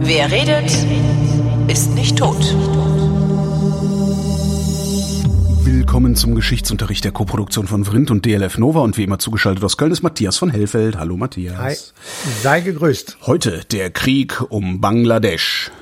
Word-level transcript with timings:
Wer 0.00 0.30
redet, 0.30 0.70
ist 1.66 1.94
nicht 1.96 2.16
tot. 2.18 2.36
Willkommen 5.64 6.14
zum 6.14 6.36
Geschichtsunterricht 6.36 7.02
der 7.04 7.10
Koproduktion 7.10 7.66
von 7.66 7.84
Vrindt 7.84 8.12
und 8.12 8.24
DLF 8.24 8.58
Nova 8.58 8.80
und 8.80 8.96
wie 8.96 9.02
immer 9.02 9.18
zugeschaltet 9.18 9.64
aus 9.64 9.76
Köln 9.76 9.90
ist 9.90 10.02
Matthias 10.02 10.36
von 10.36 10.50
Hellfeld. 10.50 10.96
Hallo 10.96 11.16
Matthias. 11.16 11.58
Hi. 11.58 11.74
Sei 12.42 12.60
gegrüßt. 12.60 13.18
Heute 13.26 13.64
der 13.72 13.90
Krieg 13.90 14.40
um 14.48 14.80
Bangladesch. 14.80 15.72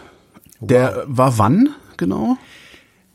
Der 0.60 1.04
war 1.06 1.36
wann 1.36 1.68
genau? 1.98 2.38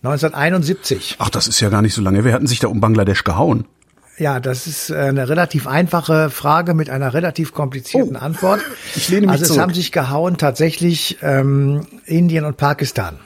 1971. 0.04 1.16
Ach, 1.18 1.30
das 1.30 1.48
ist 1.48 1.60
ja 1.60 1.70
gar 1.70 1.82
nicht 1.82 1.96
so 1.96 2.04
lange. 2.04 2.24
Wer 2.24 2.34
hatten 2.34 2.46
sich 2.46 2.60
da 2.60 2.68
um 2.68 2.82
Bangladesch 2.82 3.24
gehauen? 3.24 3.66
Ja, 4.22 4.40
das 4.40 4.68
ist 4.68 4.92
eine 4.92 5.28
relativ 5.30 5.66
einfache 5.66 6.30
Frage 6.30 6.76
mit 6.76 6.92
einer 6.92 7.16
relativ 7.16 7.54
komplizierten 7.54 8.16
Oh, 8.16 8.20
Antwort. 8.20 8.60
ich 8.96 9.10
lehne 9.10 9.22
mich 9.22 9.32
also 9.32 9.42
es 9.42 9.48
zurück. 9.48 9.62
haben 9.64 9.74
sich 9.74 9.92
gehauen 9.92 10.38
tatsächlich 10.38 11.18
ähm, 11.24 11.88
Indien 12.06 12.46
und 12.46 12.56
Pakistan. 12.56 13.18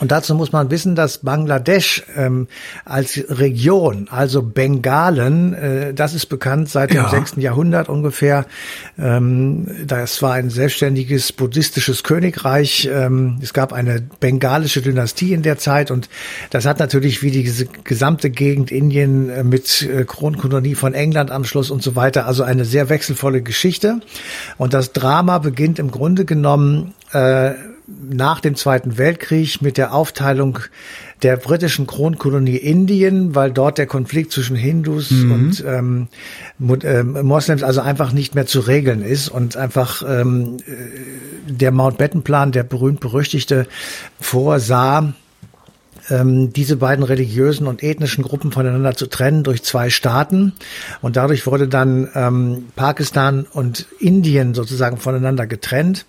Und 0.00 0.10
dazu 0.10 0.34
muss 0.34 0.50
man 0.52 0.70
wissen, 0.70 0.94
dass 0.94 1.18
Bangladesch 1.18 2.02
ähm, 2.16 2.48
als 2.84 3.22
Region, 3.28 4.08
also 4.10 4.42
Bengalen, 4.42 5.52
äh, 5.54 5.94
das 5.94 6.14
ist 6.14 6.26
bekannt 6.26 6.68
seit 6.70 6.92
Ja. 6.94 7.02
dem 7.04 7.10
6. 7.10 7.36
Jahrhundert 7.36 7.88
ungefähr. 7.88 8.46
Ähm, 8.98 9.66
das 9.86 10.22
war 10.22 10.32
ein 10.34 10.50
selbstständiges 10.50 11.32
buddhistisches 11.32 12.02
Königreich. 12.02 12.88
Ähm, 12.92 13.38
es 13.42 13.52
gab 13.52 13.72
eine 13.72 14.02
bengalische 14.20 14.82
Dynastie 14.82 15.32
in 15.34 15.42
der 15.42 15.58
Zeit 15.58 15.90
und 15.90 16.08
das 16.50 16.64
hat 16.66 16.78
natürlich 16.78 17.22
wie 17.22 17.30
die 17.30 17.46
ges- 17.48 17.68
gesamte 17.84 18.30
Gegend 18.30 18.70
Indien 18.70 19.28
äh, 19.30 19.44
mit 19.44 19.82
äh, 19.82 20.04
Kronkolonie 20.04 20.74
von 20.74 20.94
England 20.94 21.30
am 21.30 21.44
Schluss 21.44 21.70
und 21.70 21.82
so 21.82 21.94
weiter, 21.94 22.26
also 22.26 22.42
eine 22.42 22.64
sehr 22.64 22.88
wechselvolle 22.88 23.42
Geschichte. 23.42 24.00
Und 24.56 24.72
das 24.74 24.92
Drama 24.92 25.38
beginnt 25.38 25.78
im 25.78 25.90
Grunde 25.90 26.24
genommen 26.24 26.94
äh, 27.12 27.52
nach 28.08 28.40
dem 28.40 28.54
Zweiten 28.54 28.98
Weltkrieg 28.98 29.62
mit 29.62 29.76
der 29.76 29.92
Aufteilung 29.92 30.58
der 31.22 31.36
britischen 31.36 31.86
Kronkolonie 31.86 32.56
Indien, 32.56 33.34
weil 33.34 33.50
dort 33.50 33.78
der 33.78 33.86
Konflikt 33.86 34.32
zwischen 34.32 34.56
Hindus 34.56 35.10
und 35.10 35.64
ähm, 35.66 36.08
ähm, 36.82 37.26
Moslems 37.26 37.62
also 37.62 37.80
einfach 37.80 38.12
nicht 38.12 38.34
mehr 38.34 38.46
zu 38.46 38.60
regeln 38.60 39.02
ist 39.02 39.28
und 39.28 39.56
einfach 39.56 40.02
ähm, 40.06 40.56
äh, 40.66 41.52
der 41.52 41.72
Mountbatten-Plan, 41.72 42.52
der 42.52 42.62
berühmt-berüchtigte, 42.62 43.66
vorsah, 44.18 45.12
ähm, 46.10 46.52
diese 46.52 46.76
beiden 46.76 47.04
religiösen 47.04 47.66
und 47.66 47.82
ethnischen 47.82 48.22
Gruppen 48.24 48.52
voneinander 48.52 48.94
zu 48.94 49.06
trennen 49.06 49.44
durch 49.44 49.62
zwei 49.62 49.90
Staaten. 49.90 50.52
Und 51.00 51.16
dadurch 51.16 51.46
wurde 51.46 51.68
dann 51.68 52.08
ähm, 52.14 52.68
Pakistan 52.76 53.46
und 53.52 53.86
Indien 53.98 54.54
sozusagen 54.54 54.96
voneinander 54.96 55.46
getrennt. 55.46 56.06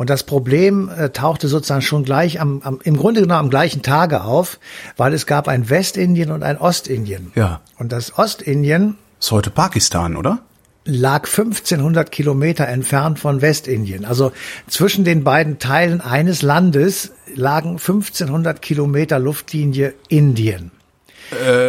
Und 0.00 0.08
das 0.08 0.22
Problem 0.22 0.88
äh, 0.88 1.10
tauchte 1.10 1.46
sozusagen 1.46 1.82
schon 1.82 2.04
gleich 2.04 2.40
am, 2.40 2.62
am, 2.64 2.80
im 2.84 2.96
Grunde 2.96 3.20
genommen 3.20 3.40
am 3.40 3.50
gleichen 3.50 3.82
Tage 3.82 4.24
auf, 4.24 4.58
weil 4.96 5.12
es 5.12 5.26
gab 5.26 5.46
ein 5.46 5.68
Westindien 5.68 6.30
und 6.30 6.42
ein 6.42 6.56
Ostindien. 6.56 7.32
Ja. 7.34 7.60
Und 7.78 7.92
das 7.92 8.16
Ostindien 8.18 8.96
Ist 9.20 9.30
heute 9.30 9.50
Pakistan, 9.50 10.16
oder? 10.16 10.38
lag 10.86 11.26
1500 11.26 12.10
Kilometer 12.10 12.66
entfernt 12.66 13.18
von 13.18 13.42
Westindien. 13.42 14.06
Also 14.06 14.32
zwischen 14.68 15.04
den 15.04 15.22
beiden 15.22 15.58
Teilen 15.58 16.00
eines 16.00 16.40
Landes 16.40 17.12
lagen 17.34 17.72
1500 17.72 18.62
Kilometer 18.62 19.18
Luftlinie 19.18 19.92
Indien. 20.08 20.70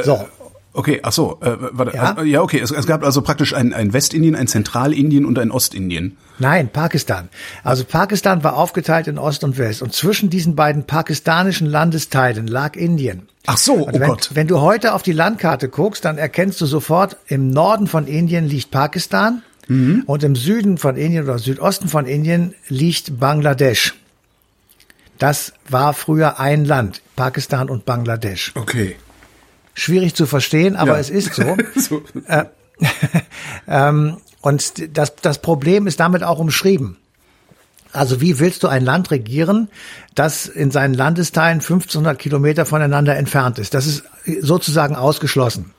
so, 0.06 0.26
Okay, 0.74 1.00
ach 1.04 1.12
so, 1.12 1.38
äh, 1.42 1.58
warte, 1.72 1.96
Ja? 1.96 2.16
ja, 2.18 2.24
ja 2.24 2.42
okay, 2.42 2.60
es, 2.60 2.72
es 2.72 2.88
gab 2.88 3.04
also 3.04 3.22
praktisch 3.22 3.54
ein, 3.54 3.74
ein 3.74 3.92
Westindien, 3.92 4.36
ein 4.36 4.48
Zentralindien 4.48 5.26
und 5.26 5.38
ein 5.38 5.52
Ostindien. 5.52 6.16
nein, 6.40 6.70
Pakistan. 6.70 7.28
Also 7.64 7.84
Pakistan 7.84 8.44
war 8.44 8.56
aufgeteilt 8.56 9.08
in 9.08 9.18
Ost 9.18 9.44
und 9.44 9.58
West. 9.58 9.82
Und 9.82 9.94
zwischen 9.94 10.30
diesen 10.30 10.56
beiden 10.56 10.86
pakistanischen 10.86 11.68
Landesteilen 11.68 12.48
lag 12.48 12.76
Indien. 12.78 13.28
Ach 13.48 13.58
so, 13.58 13.74
Und 13.74 13.96
oh 13.96 14.00
wenn, 14.00 14.08
Gott. 14.10 14.30
wenn 14.34 14.48
du 14.48 14.62
heute 14.62 14.94
auf 14.94 15.04
die 15.04 15.12
Landkarte 15.12 15.68
guckst, 15.68 16.06
dann 16.06 16.18
erkennst 16.18 16.62
du 16.62 16.66
sofort, 16.66 17.18
im 17.28 17.50
Norden 17.50 17.88
von 17.88 18.08
Indien 18.08 18.46
liegt 18.48 18.72
Pakistan 18.72 19.42
Mhm. 19.68 20.04
und 20.08 20.24
im 20.24 20.36
Süden 20.36 20.78
von 20.78 20.96
Indien 20.98 21.24
oder 21.26 21.38
Südosten 21.38 21.88
von 21.88 22.06
Indien 22.06 22.56
liegt 22.68 23.20
Bangladesch. 23.20 23.94
Das 25.20 25.54
war 25.70 25.94
früher 25.94 26.40
ein 26.40 26.66
Land, 26.66 27.02
Pakistan 27.16 27.70
und 27.70 27.86
Bangladesch. 27.86 28.52
Okay. 28.56 28.96
Schwierig 29.74 30.16
zu 30.16 30.26
verstehen, 30.26 30.76
aber 30.76 30.94
Ja. 30.94 31.00
es 31.00 31.10
ist 31.10 31.34
so. 31.34 31.58
so. 31.76 32.02
ähm, 33.68 34.18
und 34.42 34.98
das, 34.98 35.16
das 35.16 35.40
Problem 35.40 35.88
ist 35.88 36.00
damit 36.00 36.24
auch 36.24 36.40
umschrieben. 36.40 36.98
Also 37.94 38.22
wie 38.22 38.40
willst 38.40 38.64
du 38.64 38.68
ein 38.70 38.86
Land 38.86 39.12
regieren, 39.12 39.68
das 40.16 40.46
in 40.46 40.72
seinen 40.72 40.94
Landesteilen 40.94 41.60
1500 41.60 42.18
Kilometer 42.18 42.66
voneinander 42.66 43.18
entfernt 43.18 43.60
ist? 43.60 43.74
Das 43.74 43.86
ist 43.86 44.04
sozusagen 44.40 44.96
ausgeschlossen. 44.96 45.74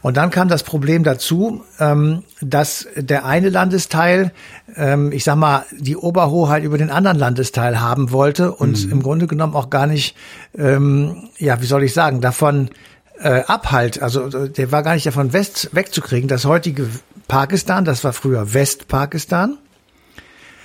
Und 0.00 0.16
dann 0.16 0.30
kam 0.30 0.48
das 0.48 0.62
Problem 0.62 1.04
dazu, 1.04 1.62
ähm, 1.78 2.24
dass 2.40 2.88
der 2.96 3.26
eine 3.26 3.50
Landesteil, 3.50 4.32
ähm, 4.74 5.12
ich 5.12 5.24
sag 5.24 5.36
mal, 5.36 5.66
die 5.70 5.98
Oberhoheit 5.98 6.64
über 6.64 6.78
den 6.78 6.90
anderen 6.90 7.18
Landesteil 7.18 7.78
haben 7.78 8.10
wollte 8.10 8.52
und 8.52 8.90
im 8.90 9.02
Grunde 9.02 9.26
genommen 9.26 9.54
auch 9.54 9.68
gar 9.68 9.86
nicht, 9.86 10.16
ähm, 10.56 11.28
ja, 11.36 11.60
wie 11.60 11.66
soll 11.66 11.82
ich 11.84 11.92
sagen, 11.92 12.22
davon 12.22 12.70
äh, 13.20 13.42
abhalt, 13.46 14.02
also 14.02 14.28
der 14.48 14.72
war 14.72 14.82
gar 14.82 14.94
nicht 14.94 15.06
davon 15.06 15.32
west, 15.32 15.70
wegzukriegen. 15.72 16.28
Das 16.28 16.44
heutige 16.44 16.88
Pakistan, 17.28 17.84
das 17.84 18.02
war 18.02 18.12
früher 18.12 18.54
Westpakistan, 18.54 19.58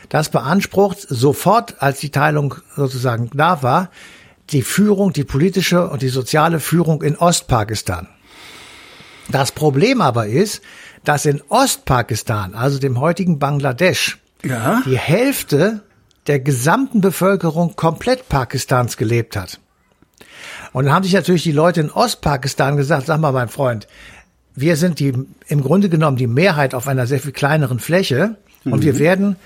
das 0.09 0.29
beansprucht 0.29 0.99
sofort, 1.01 1.81
als 1.81 1.99
die 1.99 2.11
Teilung 2.11 2.55
sozusagen 2.75 3.29
da 3.33 3.61
war, 3.61 3.89
die 4.51 4.61
Führung, 4.61 5.11
die 5.11 5.23
politische 5.23 5.89
und 5.89 6.01
die 6.01 6.09
soziale 6.09 6.59
Führung 6.59 7.01
in 7.01 7.15
Ostpakistan. 7.17 8.07
Das 9.29 9.51
Problem 9.51 10.01
aber 10.01 10.27
ist, 10.27 10.61
dass 11.03 11.25
in 11.25 11.41
Ostpakistan, 11.49 12.53
also 12.53 12.79
dem 12.79 12.99
heutigen 12.99 13.39
Bangladesch, 13.39 14.19
Ja? 14.43 14.81
die 14.85 14.97
Hälfte 14.97 15.81
der 16.27 16.39
gesamten 16.39 17.01
Bevölkerung 17.01 17.75
komplett 17.75 18.29
Pakistans 18.29 18.97
gelebt 18.97 19.35
hat. 19.35 19.59
Und 20.75 20.83
dann 20.83 20.93
haben 20.93 21.03
sich 21.03 21.13
natürlich 21.13 21.43
die 21.43 21.53
Leute 21.53 21.79
in 21.79 21.89
Ostpakistan 21.89 22.75
gesagt, 22.75 23.05
sag 23.05 23.21
mal, 23.21 23.31
mein 23.31 23.47
Freund, 23.47 23.87
wir 24.55 24.75
sind 24.75 24.99
die, 24.99 25.13
im 25.47 25.61
Grunde 25.61 25.87
genommen 25.87 26.17
die 26.17 26.27
Mehrheit 26.27 26.75
auf 26.75 26.89
einer 26.89 27.07
sehr 27.07 27.21
viel 27.21 27.31
kleineren 27.31 27.79
Fläche 27.79 28.35
und 28.65 28.83
wir 28.83 28.99
werden 28.99 29.37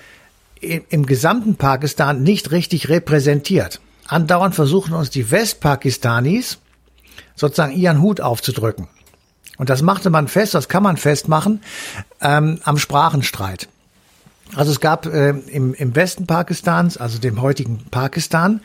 im, 0.60 0.82
im 0.88 1.06
gesamten 1.06 1.54
Pakistan 1.54 2.24
nicht 2.24 2.50
richtig 2.50 2.88
repräsentiert. 2.88 3.80
Andauernd 4.08 4.56
versuchen 4.56 4.92
uns 4.92 5.08
die 5.08 5.30
Westpakistanis 5.30 6.58
sozusagen 7.36 7.76
ihren 7.76 8.02
Hut 8.02 8.20
aufzudrücken. 8.20 8.88
Und 9.56 9.70
das 9.70 9.82
machte 9.82 10.10
man 10.10 10.26
fest, 10.26 10.54
das 10.54 10.68
kann 10.68 10.82
man 10.82 10.96
festmachen, 10.96 11.60
ähm, 12.20 12.58
am 12.64 12.76
Sprachenstreit. 12.76 13.68
Also 14.54 14.72
es 14.72 14.80
gab 14.80 15.06
äh, 15.06 15.30
im, 15.30 15.74
im 15.74 15.94
Westen 15.94 16.26
Pakistans, 16.26 16.96
also 16.96 17.18
dem 17.18 17.40
heutigen 17.40 17.78
Pakistan, 17.90 18.60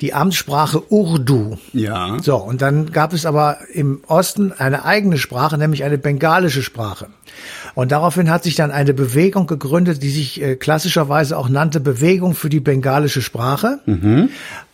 die 0.00 0.14
Amtssprache 0.14 0.92
Urdu. 0.92 1.56
Ja. 1.72 2.16
So, 2.22 2.36
und 2.36 2.62
dann 2.62 2.92
gab 2.92 3.12
es 3.12 3.26
aber 3.26 3.58
im 3.72 4.00
Osten 4.06 4.52
eine 4.52 4.84
eigene 4.84 5.18
Sprache, 5.18 5.58
nämlich 5.58 5.84
eine 5.84 5.98
bengalische 5.98 6.62
Sprache. 6.62 7.06
Und 7.74 7.92
daraufhin 7.92 8.30
hat 8.30 8.42
sich 8.42 8.56
dann 8.56 8.70
eine 8.70 8.94
Bewegung 8.94 9.46
gegründet, 9.46 10.02
die 10.02 10.10
sich 10.10 10.42
äh, 10.42 10.56
klassischerweise 10.56 11.36
auch 11.36 11.48
nannte 11.48 11.80
Bewegung 11.80 12.34
für 12.34 12.48
die 12.48 12.60
bengalische 12.60 13.22
Sprache. 13.22 13.80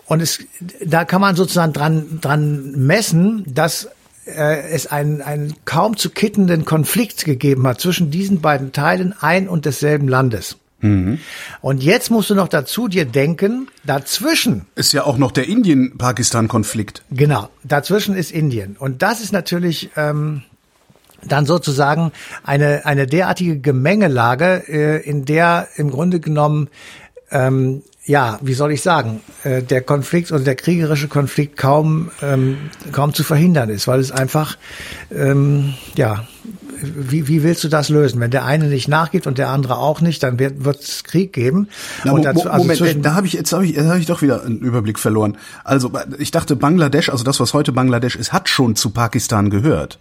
Und 0.06 0.22
es, 0.22 0.38
da 0.84 1.04
kann 1.04 1.20
man 1.20 1.34
sozusagen 1.36 1.72
dran, 1.72 2.18
dran 2.20 2.72
messen, 2.76 3.44
dass 3.46 3.88
es 4.26 4.86
einen, 4.86 5.22
einen 5.22 5.54
kaum 5.64 5.96
zu 5.96 6.10
kittenden 6.10 6.64
Konflikt 6.64 7.24
gegeben 7.24 7.66
hat 7.66 7.80
zwischen 7.80 8.10
diesen 8.10 8.40
beiden 8.40 8.72
Teilen 8.72 9.14
ein 9.20 9.48
und 9.48 9.64
desselben 9.64 10.08
Landes. 10.08 10.56
Und 11.62 11.82
jetzt 11.82 12.10
musst 12.10 12.30
du 12.30 12.34
noch 12.34 12.48
dazu 12.48 12.86
dir 12.86 13.06
denken, 13.06 13.68
dazwischen 13.84 14.66
Ist 14.74 14.92
ja 14.92 15.04
auch 15.04 15.16
noch 15.16 15.32
der 15.32 15.48
Indien-Pakistan-Konflikt. 15.48 17.02
Genau, 17.10 17.48
dazwischen 17.64 18.14
ist 18.14 18.30
Indien. 18.30 18.76
Und 18.78 19.02
das 19.02 19.20
ist 19.20 19.32
natürlich 19.32 19.90
ähm, 19.96 20.42
dann 21.24 21.46
sozusagen 21.46 22.12
eine, 22.44 22.84
eine 22.84 23.06
derartige 23.06 23.58
Gemengelage, 23.58 24.64
äh, 24.68 25.08
in 25.08 25.24
der 25.24 25.68
im 25.76 25.90
Grunde 25.90 26.20
genommen, 26.20 26.68
ähm, 27.30 27.82
ja, 28.06 28.38
wie 28.40 28.54
soll 28.54 28.70
ich 28.70 28.82
sagen, 28.82 29.20
äh, 29.42 29.62
der 29.62 29.82
Konflikt 29.82 30.30
oder 30.30 30.44
der 30.44 30.54
kriegerische 30.54 31.08
Konflikt 31.08 31.56
kaum, 31.56 32.10
ähm, 32.22 32.56
kaum 32.92 33.12
zu 33.12 33.24
verhindern 33.24 33.68
ist, 33.68 33.88
weil 33.88 33.98
es 33.98 34.12
einfach, 34.12 34.56
ähm, 35.12 35.74
ja, 35.96 36.26
wie, 36.80 37.26
wie 37.26 37.42
willst 37.42 37.64
du 37.64 37.68
das 37.68 37.88
lösen? 37.88 38.20
Wenn 38.20 38.30
der 38.30 38.44
eine 38.44 38.66
nicht 38.66 38.86
nachgibt 38.86 39.26
und 39.26 39.38
der 39.38 39.48
andere 39.48 39.78
auch 39.78 40.00
nicht, 40.00 40.22
dann 40.22 40.38
wird 40.38 40.80
es 40.80 41.02
Krieg 41.02 41.32
geben. 41.32 41.68
Na, 42.04 42.12
und 42.12 42.24
dazu, 42.24 42.48
also 42.48 42.64
Moment, 42.64 43.04
da 43.04 43.14
habe 43.14 43.26
ich 43.26 43.32
jetzt 43.32 43.52
habe 43.52 43.64
ich, 43.64 43.74
jetzt 43.74 43.88
hab 43.88 43.98
ich 43.98 44.06
doch 44.06 44.22
wieder 44.22 44.44
einen 44.44 44.60
Überblick 44.60 44.98
verloren. 44.98 45.36
Also 45.64 45.90
ich 46.18 46.30
dachte 46.30 46.54
Bangladesch, 46.54 47.08
also 47.08 47.24
das 47.24 47.40
was 47.40 47.54
heute 47.54 47.72
Bangladesch 47.72 48.14
ist, 48.14 48.32
hat 48.32 48.48
schon 48.48 48.76
zu 48.76 48.90
Pakistan 48.90 49.50
gehört. 49.50 49.98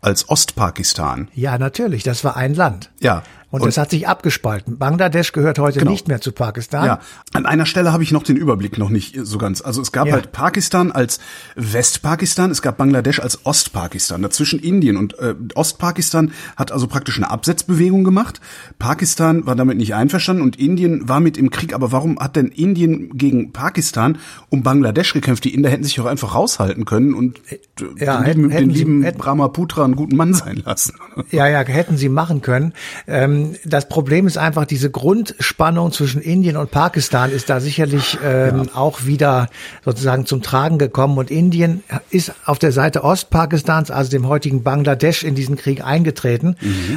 als 0.00 0.28
Ostpakistan. 0.28 1.28
Ja, 1.34 1.58
natürlich, 1.58 2.02
das 2.02 2.24
war 2.24 2.36
ein 2.36 2.54
Land. 2.54 2.90
Ja. 3.00 3.22
Und, 3.50 3.64
das 3.66 3.78
hat 3.78 3.90
sich 3.90 4.06
abgespalten. 4.06 4.78
Bangladesch 4.78 5.32
gehört 5.32 5.58
heute 5.58 5.80
Genau. 5.80 5.90
nicht 5.90 6.06
mehr 6.06 6.20
zu 6.20 6.30
Pakistan. 6.32 6.86
Ja, 6.86 7.00
an 7.32 7.46
einer 7.46 7.66
Stelle 7.66 7.92
habe 7.92 8.02
ich 8.04 8.12
noch 8.12 8.22
den 8.22 8.36
Überblick 8.36 8.78
noch 8.78 8.90
nicht 8.90 9.16
so 9.22 9.38
ganz. 9.38 9.60
Also 9.60 9.82
es 9.82 9.90
gab 9.90 10.06
Ja. 10.06 10.12
halt 10.12 10.30
Pakistan 10.30 10.92
als 10.92 11.18
Westpakistan, 11.56 12.50
es 12.50 12.62
gab 12.62 12.76
Bangladesch 12.76 13.20
als 13.20 13.44
Ostpakistan, 13.46 14.22
dazwischen 14.22 14.58
Indien 14.60 14.96
und 14.96 15.18
äh, 15.18 15.34
Ostpakistan 15.54 16.32
hat 16.56 16.72
also 16.72 16.86
praktisch 16.86 17.16
eine 17.16 17.30
Absetzbewegung 17.30 18.04
gemacht. 18.04 18.40
Pakistan 18.78 19.46
war 19.46 19.56
damit 19.56 19.78
nicht 19.78 19.94
einverstanden 19.94 20.42
und 20.42 20.56
Indien 20.58 21.08
war 21.08 21.20
mit 21.20 21.36
im 21.36 21.50
Krieg. 21.50 21.74
Aber 21.74 21.92
warum 21.92 22.18
hat 22.18 22.36
denn 22.36 22.48
Indien 22.48 23.16
gegen 23.16 23.52
Pakistan 23.52 24.18
um 24.48 24.62
Bangladesch 24.62 25.12
gekämpft? 25.12 25.44
Die 25.44 25.54
Inder 25.54 25.70
hätten 25.70 25.84
sich 25.84 25.98
auch 26.00 26.06
einfach 26.06 26.34
raushalten 26.34 26.84
können 26.84 27.14
und 27.14 27.40
äh, 27.50 27.58
Ja, 28.04 28.18
den 28.18 28.24
hätten- 28.24 28.40
lieben, 28.40 28.50
hätten 28.50 28.64
den 28.68 28.72
sie- 28.74 28.78
lieben 28.78 29.02
hätten- 29.02 29.18
Brahmaputra 29.18 29.84
einen 29.84 29.96
guten 29.96 30.16
Mann 30.16 30.34
sein 30.34 30.62
lassen. 30.64 30.94
Ja, 31.30 31.46
ja, 31.48 31.60
hätten 31.60 31.96
sie 31.96 32.08
machen 32.08 32.42
können. 32.42 32.72
Ähm, 33.06 33.39
das 33.64 33.88
Problem 33.88 34.26
ist 34.26 34.38
einfach, 34.38 34.64
diese 34.64 34.90
Grundspannung 34.90 35.92
zwischen 35.92 36.20
Indien 36.20 36.56
und 36.56 36.70
Pakistan 36.70 37.30
ist 37.30 37.50
da 37.50 37.60
sicherlich 37.60 38.18
ähm, 38.24 38.68
auch 38.74 39.04
wieder 39.04 39.48
sozusagen 39.84 40.26
zum 40.26 40.42
Tragen 40.42 40.78
gekommen. 40.78 41.18
Und 41.18 41.30
Indien 41.30 41.82
ist 42.10 42.32
auf 42.44 42.58
der 42.58 42.72
Seite 42.72 43.04
Ostpakistans, 43.04 43.90
also 43.90 44.10
dem 44.10 44.28
heutigen 44.28 44.62
Bangladesch, 44.62 45.22
in 45.24 45.34
diesen 45.34 45.56
Krieg 45.56 45.84
eingetreten. 45.84 46.56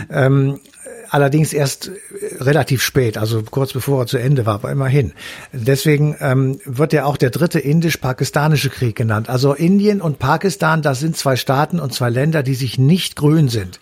Ähm, 0.10 0.60
allerdings 1.14 1.54
erst 1.54 1.88
äh, 1.90 2.44
relativ 2.44 2.82
spät, 2.82 3.18
also 3.18 3.44
kurz 3.44 3.72
bevor 3.72 4.02
er 4.02 4.08
zu 4.08 4.18
Ende 4.18 4.46
war, 4.46 4.56
aber 4.56 4.72
immerhin. 4.72 5.14
Deswegen 5.52 6.16
ähm, 6.20 6.60
wird 6.66 6.92
ja 6.92 7.06
auch 7.06 7.18
der 7.18 7.30
dritte 7.30 7.60
indisch-pakistanische 7.60 8.70
Krieg 8.70 8.96
genannt. 8.96 9.30
Also 9.30 9.54
Indien 9.54 10.02
und 10.02 10.18
Pakistan, 10.20 10.82
das 10.82 11.00
sind 11.00 11.16
zwei 11.16 11.36
Staaten 11.36 11.80
und 11.80 11.94
zwei 11.94 12.10
Länder, 12.10 12.42
die 12.44 12.56
sich 12.56 12.78
nicht 12.80 13.16
grün 13.16 13.48
sind. 13.48 13.80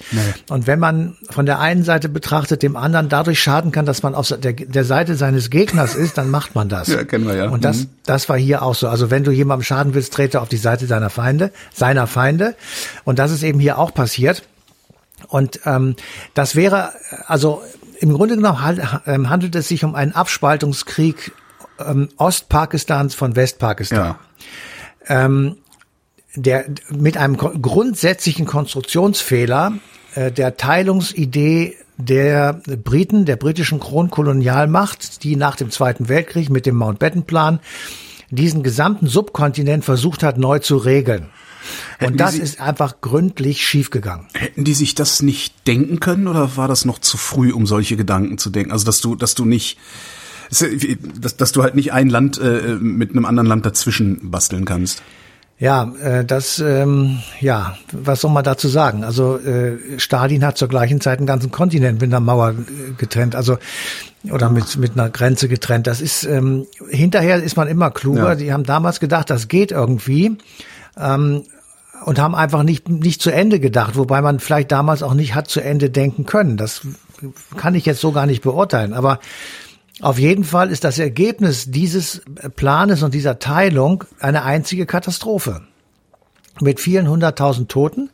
Und 0.50 0.68
wenn 0.68 0.80
man 0.80 1.16
von 1.30 1.46
der 1.46 1.60
einen 1.60 1.84
Seite 1.84 2.10
betrachtet, 2.10 2.64
dem 2.64 2.76
anderen 2.76 3.08
dadurch 3.08 3.42
schaden 3.42 3.72
kann, 3.72 3.86
dass 3.86 4.04
man 4.04 4.14
auf 4.14 4.28
der, 4.28 4.54
der 4.54 4.84
Seite 4.84 5.16
seines 5.16 5.50
Gegners 5.50 5.96
ist, 5.96 6.18
dann 6.18 6.30
macht 6.30 6.54
man 6.56 6.68
das. 6.70 6.88
Ja, 6.92 7.06
kennen 7.06 7.26
wir 7.26 7.36
ja. 7.36 7.48
Und 7.50 7.64
das, 7.64 7.78
Mhm. 7.84 7.88
das 8.06 8.28
war 8.28 8.38
hier 8.38 8.62
auch 8.64 8.76
so. 8.76 8.90
Also 8.90 9.10
wenn 9.10 9.24
du 9.24 9.32
jemandem 9.32 9.64
schaden 9.64 9.94
willst, 9.94 10.14
trete 10.14 10.42
auf 10.42 10.50
die 10.50 10.58
Seite 10.58 10.88
deiner 10.88 11.10
Feinde, 11.10 11.52
seiner 11.74 12.06
Feinde. 12.08 12.56
Und 13.06 13.18
das 13.20 13.32
ist 13.32 13.44
eben 13.44 13.60
hier 13.62 13.78
auch 13.78 13.94
passiert. 13.94 14.44
Und 15.28 15.62
ähm, 15.66 15.96
das 16.34 16.56
wäre, 16.56 16.94
also 17.28 17.62
im 18.00 18.14
Grunde 18.14 18.36
genommen 18.36 18.82
ähm, 19.06 19.30
handelt 19.30 19.56
es 19.56 19.68
sich 19.68 19.84
um 19.84 19.96
einen 19.96 20.14
Abspaltungskrieg 20.14 21.32
ähm, 21.80 22.10
Ostpakistans 22.18 23.16
von 23.16 23.36
Westpakistan. 23.36 24.16
Ja. 25.08 25.26
Ähm, 25.26 25.58
der 26.36 26.66
mit 26.90 27.18
einem 27.18 27.36
grundsätzlichen 27.38 28.46
Konstruktionsfehler 28.46 29.74
äh, 30.16 30.32
der 30.32 30.58
Teilungsidee 30.58 31.76
der 31.98 32.54
Briten, 32.54 33.26
der 33.26 33.36
britischen 33.36 33.80
Kronkolonialmacht, 33.80 35.24
die 35.24 35.36
nach 35.36 35.56
dem 35.56 35.70
Zweiten 35.70 36.10
Weltkrieg 36.10 36.50
mit 36.50 36.66
dem 36.66 36.76
Mountbatten-Plan 36.76 37.60
diesen 38.32 38.64
gesamten 38.64 39.08
Subkontinent 39.08 39.86
versucht 39.86 40.24
hat, 40.24 40.38
neu 40.38 40.60
zu 40.60 40.78
regeln. 40.78 41.30
Hätten 41.98 42.14
Und 42.14 42.20
das 42.20 42.34
sie- 42.34 42.42
ist 42.42 42.60
einfach 42.60 43.02
gründlich 43.02 43.66
schiefgegangen. 43.66 44.28
Hätten 44.34 44.64
die 44.64 44.74
sich 44.74 44.96
das 44.96 45.22
nicht 45.22 45.68
denken 45.68 46.00
können 46.00 46.28
oder 46.28 46.58
war 46.58 46.68
das 46.68 46.86
noch 46.86 47.00
zu 47.00 47.18
früh, 47.18 47.52
um 47.52 47.66
solche 47.66 47.98
Gedanken 47.98 48.38
zu 48.38 48.50
denken? 48.50 48.72
Also 48.72 48.86
dass 48.86 49.02
du, 49.02 49.16
dass 49.16 49.36
du 49.36 49.46
nicht, 49.46 49.78
dass, 51.20 51.38
dass 51.38 51.52
du 51.52 51.64
halt 51.64 51.76
nicht 51.76 51.94
ein 51.94 52.10
Land 52.10 52.38
äh, 52.40 52.76
mit 52.80 53.12
einem 53.12 53.26
anderen 53.26 53.48
Land 53.48 53.66
dazwischen 53.66 54.32
basteln 54.32 54.66
kannst. 54.66 55.02
Ja, 55.60 55.94
äh, 56.02 56.26
das, 56.26 56.58
ähm, 56.58 57.20
ja, 57.40 57.78
was 57.92 58.22
soll 58.22 58.32
man 58.32 58.44
dazu 58.44 58.68
sagen? 58.68 59.04
Also 59.04 59.38
äh, 59.38 59.78
Stalin 60.00 60.44
hat 60.44 60.58
zur 60.58 60.68
gleichen 60.68 61.02
Zeit 61.02 61.20
einen 61.20 61.28
ganzen 61.28 61.52
Kontinent 61.52 62.02
mit 62.02 62.10
einer 62.10 62.20
Mauer 62.20 62.50
äh, 62.54 62.94
getrennt, 62.98 63.36
also 63.36 63.60
oder 64.32 64.50
mit 64.50 64.76
mit 64.78 64.94
einer 64.94 65.10
Grenze 65.12 65.48
getrennt. 65.48 65.86
Das 65.86 66.02
ist 66.02 66.24
ähm, 66.24 66.66
hinterher 66.90 67.44
ist 67.44 67.58
man 67.58 67.68
immer 67.68 67.92
kluger. 67.92 68.30
Ja. 68.30 68.36
Die 68.36 68.52
haben 68.52 68.64
damals 68.64 69.00
gedacht, 69.00 69.30
das 69.30 69.48
geht 69.50 69.72
irgendwie. 69.72 70.36
Ähm, 70.98 71.44
und 72.06 72.18
haben 72.18 72.34
einfach 72.34 72.64
nicht, 72.64 72.90
nicht 72.90 73.22
zu 73.22 73.30
Ende 73.30 73.60
gedacht, 73.60 73.96
wobei 73.96 74.22
man 74.24 74.40
vielleicht 74.40 74.72
damals 74.72 75.04
auch 75.04 75.14
nicht 75.14 75.36
hat 75.36 75.50
zu 75.50 75.62
Ende 75.62 75.92
denken 75.92 76.26
können. 76.26 76.58
Das 76.58 76.82
kann 77.58 77.76
ich 77.76 77.86
jetzt 77.86 78.02
so 78.02 78.12
gar 78.12 78.26
nicht 78.26 78.42
beurteilen. 78.42 78.94
Aber 78.94 79.20
auf 80.02 80.18
jeden 80.18 80.44
Fall 80.44 80.72
ist 80.72 80.84
das 80.84 80.98
Ergebnis 80.98 81.70
dieses 81.70 82.24
Planes 82.56 83.04
und 83.04 83.14
dieser 83.14 83.38
Teilung 83.38 84.04
eine 84.20 84.42
einzige 84.42 84.88
Katastrophe. 84.88 85.62
Mit 86.60 86.80
vielen 86.80 87.08
hunderttausend 87.08 87.70
Toten, 87.70 88.10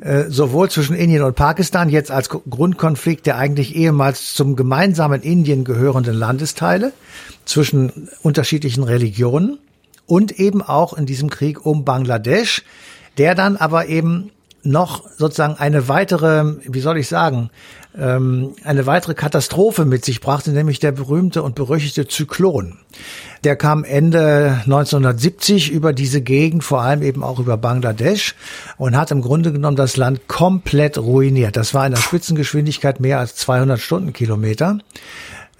äh, 0.00 0.24
sowohl 0.28 0.70
zwischen 0.70 0.96
Indien 0.96 1.22
und 1.22 1.36
Pakistan, 1.36 1.88
jetzt 1.88 2.10
als 2.10 2.28
Ko- 2.28 2.42
Grundkonflikt 2.48 3.26
der 3.26 3.36
eigentlich 3.36 3.76
ehemals 3.76 4.34
zum 4.34 4.56
gemeinsamen 4.56 5.20
Indien 5.20 5.64
gehörenden 5.64 6.14
Landesteile, 6.14 6.92
zwischen 7.44 8.08
unterschiedlichen 8.22 8.82
Religionen 8.84 9.58
und 10.12 10.38
eben 10.38 10.60
auch 10.60 10.92
in 10.92 11.06
diesem 11.06 11.30
Krieg 11.30 11.64
um 11.64 11.86
Bangladesch, 11.86 12.64
der 13.16 13.34
dann 13.34 13.56
aber 13.56 13.86
eben 13.86 14.30
noch 14.62 15.08
sozusagen 15.16 15.54
eine 15.54 15.88
weitere, 15.88 16.56
wie 16.68 16.80
soll 16.80 16.98
ich 16.98 17.08
sagen, 17.08 17.48
ähm, 17.98 18.52
eine 18.62 18.84
weitere 18.84 19.14
Katastrophe 19.14 19.86
mit 19.86 20.04
sich 20.04 20.20
brachte, 20.20 20.50
nämlich 20.50 20.80
der 20.80 20.92
berühmte 20.92 21.42
und 21.42 21.54
berüchtigte 21.54 22.06
Zyklon. 22.08 22.76
Der 23.44 23.56
kam 23.56 23.84
Ende 23.84 24.60
1970 24.64 25.70
über 25.70 25.94
diese 25.94 26.20
Gegend, 26.20 26.62
vor 26.62 26.82
allem 26.82 27.00
eben 27.00 27.24
auch 27.24 27.38
über 27.38 27.56
Bangladesch 27.56 28.34
und 28.76 28.94
hat 28.94 29.12
im 29.12 29.22
Grunde 29.22 29.50
genommen 29.50 29.78
das 29.78 29.96
Land 29.96 30.28
komplett 30.28 30.98
ruiniert. 30.98 31.56
Das 31.56 31.72
war 31.72 31.86
in 31.86 31.92
der 31.92 32.00
Spitzengeschwindigkeit 32.02 33.00
mehr 33.00 33.18
als 33.18 33.36
200 33.36 33.80
Stundenkilometer. 33.80 34.76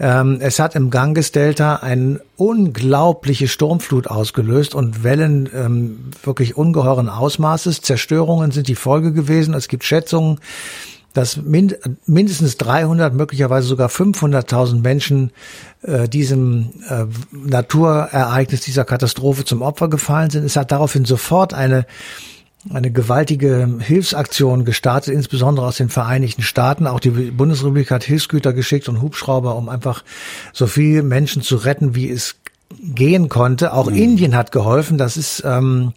Ähm, 0.03 0.39
es 0.41 0.59
hat 0.59 0.75
im 0.75 0.91
Ganges-Delta 0.91 1.77
eine 1.77 2.21
unglaubliche 2.37 3.47
Sturmflut 3.47 4.09
ausgelöst 4.09 4.75
und 4.75 5.05
Wellen 5.05 5.49
ähm, 5.55 6.11
wirklich 6.25 6.57
ungeheuren 6.57 7.09
Ausmaßes. 7.09 7.83
Zerstörungen 7.83 8.51
sind 8.51 8.67
die 8.67 8.75
Folge 8.75 9.13
gewesen. 9.13 9.55
Es 9.55 9.69
gibt 9.69 9.85
Schätzungen, 9.85 10.41
dass 11.13 11.37
mind 11.37 11.79
mindestens 12.05 12.57
300, 12.57 13.15
möglicherweise 13.15 13.69
sogar 13.69 13.89
500.000 13.89 14.81
Menschen 14.83 15.31
äh, 15.83 16.09
diesem 16.09 16.71
äh, 16.89 17.05
Naturereignis, 17.31 18.63
dieser 18.63 18.85
Katastrophe 18.85 19.45
zum 19.45 19.63
Opfer 19.63 19.89
gefallen 19.89 20.31
sind. 20.31 20.45
Es 20.45 20.57
hat 20.57 20.73
daraufhin 20.73 21.05
sofort 21.05 21.55
eine 21.55 21.87
eine 22.71 22.91
gewaltige 22.91 23.79
Hilfsaktion 23.81 24.65
gestartet, 24.65 25.15
insbesondere 25.15 25.67
aus 25.67 25.77
den 25.77 25.89
Vereinigten 25.89 26.43
Staaten. 26.43 26.87
Auch 26.87 27.01
die 27.01 27.11
Bundesrepublik 27.11 27.91
hat 27.91 28.05
Hilfsgüter 28.05 28.53
geschickt 28.53 28.89
und 28.89 29.03
Hubschrauber, 29.03 29.57
um 29.57 29.69
einfach 29.69 30.05
so 30.53 30.67
viele 30.67 31.03
Menschen 31.03 31.43
zu 31.43 31.57
retten, 31.57 31.95
wie 31.95 32.11
es 32.11 32.37
gehen 32.81 33.29
konnte. 33.29 33.73
Auch 33.73 33.89
Indien 33.89 34.37
hat 34.37 34.53
geholfen. 34.53 34.97
Das 34.97 35.17
ist 35.17 35.43
ähm, 35.45 35.93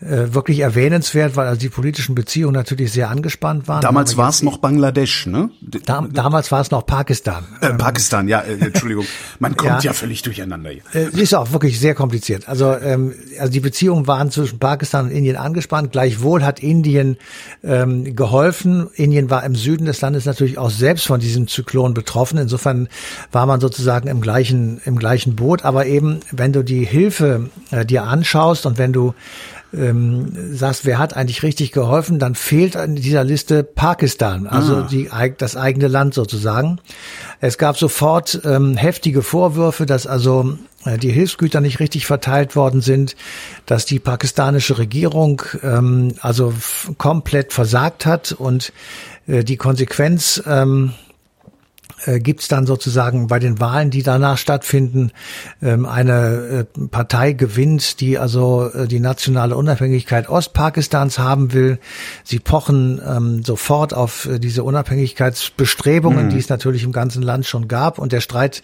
äh, 0.00 0.32
wirklich 0.32 0.60
erwähnenswert, 0.60 1.36
weil 1.36 1.46
also 1.46 1.60
die 1.60 1.68
politischen 1.68 2.14
Beziehungen 2.14 2.54
natürlich 2.54 2.92
sehr 2.92 3.10
angespannt 3.10 3.68
waren. 3.68 3.82
Damals 3.82 4.16
war 4.16 4.30
es 4.30 4.42
noch 4.42 4.58
Bangladesch, 4.58 5.26
ne? 5.26 5.50
Da, 5.60 6.06
damals 6.10 6.50
war 6.50 6.60
es 6.60 6.70
noch 6.70 6.86
Pakistan. 6.86 7.44
Äh, 7.60 7.74
Pakistan, 7.74 8.26
ja, 8.26 8.40
äh, 8.40 8.54
Entschuldigung. 8.54 9.04
Man 9.38 9.56
kommt 9.56 9.84
ja. 9.84 9.90
Ja. 9.90 9.92
völlig 9.92 10.22
durcheinander 10.22 10.70
hier. 10.70 10.82
Äh, 10.94 11.20
ist 11.20 11.34
auch 11.34 11.52
wirklich 11.52 11.78
sehr 11.78 11.94
kompliziert. 11.94 12.48
Also, 12.48 12.74
ähm, 12.76 13.14
also 13.38 13.52
die 13.52 13.60
Beziehungen 13.60 14.06
waren 14.06 14.30
zwischen 14.30 14.58
Pakistan 14.58 15.06
und 15.06 15.10
Indien 15.10 15.36
angespannt. 15.36 15.92
Gleichwohl 15.92 16.44
hat 16.44 16.60
Indien 16.60 17.18
ähm, 17.62 18.16
geholfen. 18.16 18.88
Indien 18.94 19.28
war 19.28 19.44
im 19.44 19.54
Süden 19.54 19.84
des 19.84 20.00
Landes 20.00 20.24
natürlich 20.24 20.56
auch 20.56 20.70
selbst 20.70 21.06
von 21.06 21.20
diesem 21.20 21.46
Zyklon 21.46 21.92
betroffen. 21.92 22.38
Insofern 22.38 22.88
war 23.32 23.44
man 23.44 23.60
sozusagen 23.60 24.08
im 24.08 24.22
gleichen 24.22 24.80
im 24.86 24.98
gleichen 24.98 25.36
Boot. 25.36 25.64
Aber 25.64 25.84
eben, 25.84 26.20
wenn 26.30 26.54
du 26.54 26.64
die 26.64 26.84
Hilfe 26.84 27.50
äh, 27.70 27.84
dir 27.84 28.04
anschaust 28.04 28.64
und 28.64 28.78
wenn 28.78 28.94
du 28.94 29.14
ähm, 29.72 30.54
sagst, 30.54 30.84
wer 30.84 30.98
hat 30.98 31.16
eigentlich 31.16 31.42
richtig 31.42 31.72
geholfen, 31.72 32.18
dann 32.18 32.34
fehlt 32.34 32.76
an 32.76 32.96
dieser 32.96 33.24
Liste 33.24 33.62
Pakistan, 33.62 34.46
also 34.46 34.82
die, 34.82 35.10
eig- 35.10 35.36
das 35.38 35.56
eigene 35.56 35.88
Land 35.88 36.14
sozusagen. 36.14 36.78
Es 37.40 37.56
gab 37.58 37.78
sofort 37.78 38.40
ähm, 38.44 38.76
heftige 38.76 39.22
Vorwürfe, 39.22 39.86
dass 39.86 40.06
also 40.06 40.56
äh, 40.84 40.98
die 40.98 41.12
Hilfsgüter 41.12 41.60
nicht 41.60 41.78
richtig 41.80 42.06
verteilt 42.06 42.56
worden 42.56 42.80
sind, 42.80 43.16
dass 43.66 43.84
die 43.86 43.98
pakistanische 43.98 44.78
Regierung 44.78 45.42
ähm, 45.62 46.14
also 46.20 46.52
komplett 46.98 47.52
versagt 47.52 48.06
hat 48.06 48.32
und 48.32 48.72
äh, 49.26 49.44
die 49.44 49.56
Konsequenz 49.56 50.42
ähm, 50.46 50.92
äh, 52.06 52.20
gibt's 52.20 52.48
dann 52.48 52.66
sozusagen 52.66 53.26
bei 53.26 53.38
den 53.38 53.60
Wahlen, 53.60 53.90
die 53.90 54.02
danach 54.02 54.38
stattfinden, 54.38 55.12
ähm, 55.62 55.86
eine 55.86 56.66
äh, 56.76 56.86
Partei 56.88 57.32
gewinnt, 57.32 58.00
die 58.00 58.18
also 58.18 58.70
äh, 58.72 58.86
die 58.86 59.00
nationale 59.00 59.56
Unabhängigkeit 59.56 60.28
Ostpakistans 60.28 61.18
haben 61.18 61.52
will. 61.52 61.78
Sie 62.24 62.38
pochen 62.38 63.00
ähm, 63.06 63.44
sofort 63.44 63.94
auf 63.94 64.28
diese 64.38 64.64
Unabhängigkeitsbestrebungen, 64.64 66.30
die 66.30 66.38
es 66.38 66.48
natürlich 66.48 66.84
im 66.84 66.92
ganzen 66.92 67.22
Land 67.22 67.46
schon 67.46 67.68
gab. 67.68 67.98
Und 67.98 68.12
der 68.12 68.20
Streit 68.20 68.62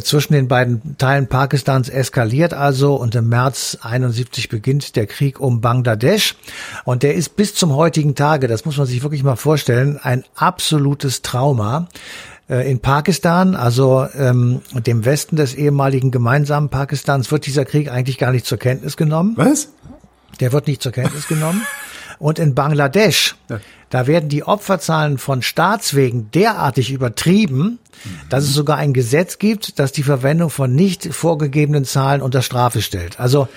zwischen 0.00 0.32
den 0.32 0.48
beiden 0.48 0.96
Teilen 0.96 1.26
Pakistans 1.26 1.90
eskaliert 1.90 2.54
also 2.54 2.94
und 2.94 3.14
im 3.14 3.28
März 3.28 3.76
71 3.82 4.48
beginnt 4.48 4.96
der 4.96 5.06
Krieg 5.06 5.38
um 5.38 5.60
Bangladesch 5.60 6.36
und 6.84 7.02
der 7.02 7.14
ist 7.14 7.36
bis 7.36 7.54
zum 7.54 7.74
heutigen 7.74 8.14
Tage, 8.14 8.48
das 8.48 8.64
muss 8.64 8.78
man 8.78 8.86
sich 8.86 9.02
wirklich 9.02 9.22
mal 9.22 9.36
vorstellen, 9.36 10.00
ein 10.02 10.24
absolutes 10.36 11.20
Trauma 11.20 11.88
in 12.48 12.80
Pakistan, 12.80 13.54
also 13.54 14.06
ähm, 14.14 14.60
dem 14.74 15.04
Westen 15.04 15.36
des 15.36 15.54
ehemaligen 15.54 16.10
gemeinsamen 16.10 16.68
Pakistans, 16.68 17.30
wird 17.32 17.46
dieser 17.46 17.64
Krieg 17.64 17.90
eigentlich 17.90 18.18
gar 18.18 18.32
nicht 18.32 18.44
zur 18.44 18.58
Kenntnis 18.58 18.96
genommen. 18.96 19.32
Was? 19.36 19.68
Der 20.40 20.52
wird 20.52 20.66
nicht 20.66 20.82
zur 20.82 20.92
Kenntnis 20.92 21.26
genommen. 21.26 21.62
Und 22.18 22.38
in 22.38 22.54
Bangladesch, 22.54 23.34
ja. 23.48 23.60
da 23.90 24.06
werden 24.06 24.28
die 24.28 24.44
Opferzahlen 24.44 25.18
von 25.18 25.42
Staatswegen 25.42 26.30
derartig 26.32 26.92
übertrieben, 26.92 27.78
dass 28.28 28.44
es 28.44 28.54
sogar 28.54 28.76
ein 28.76 28.92
Gesetz 28.92 29.38
gibt, 29.38 29.78
das 29.78 29.92
die 29.92 30.02
Verwendung 30.02 30.50
von 30.50 30.74
nicht 30.74 31.12
vorgegebenen 31.12 31.84
Zahlen 31.84 32.22
unter 32.22 32.42
Strafe 32.42 32.82
stellt. 32.82 33.18
Also 33.18 33.48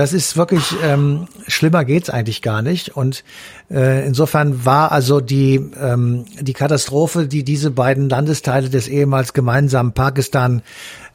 das 0.00 0.14
ist 0.14 0.38
wirklich 0.38 0.74
ähm, 0.82 1.28
schlimmer 1.46 1.84
geht's 1.84 2.08
eigentlich 2.08 2.40
gar 2.40 2.62
nicht. 2.62 2.96
Und 2.96 3.22
äh, 3.70 4.06
insofern 4.06 4.64
war 4.64 4.92
also 4.92 5.20
die 5.20 5.56
ähm, 5.78 6.24
die 6.40 6.54
Katastrophe, 6.54 7.26
die 7.26 7.44
diese 7.44 7.70
beiden 7.70 8.08
Landesteile 8.08 8.70
des 8.70 8.88
ehemals 8.88 9.34
gemeinsamen 9.34 9.92
Pakistan 9.92 10.62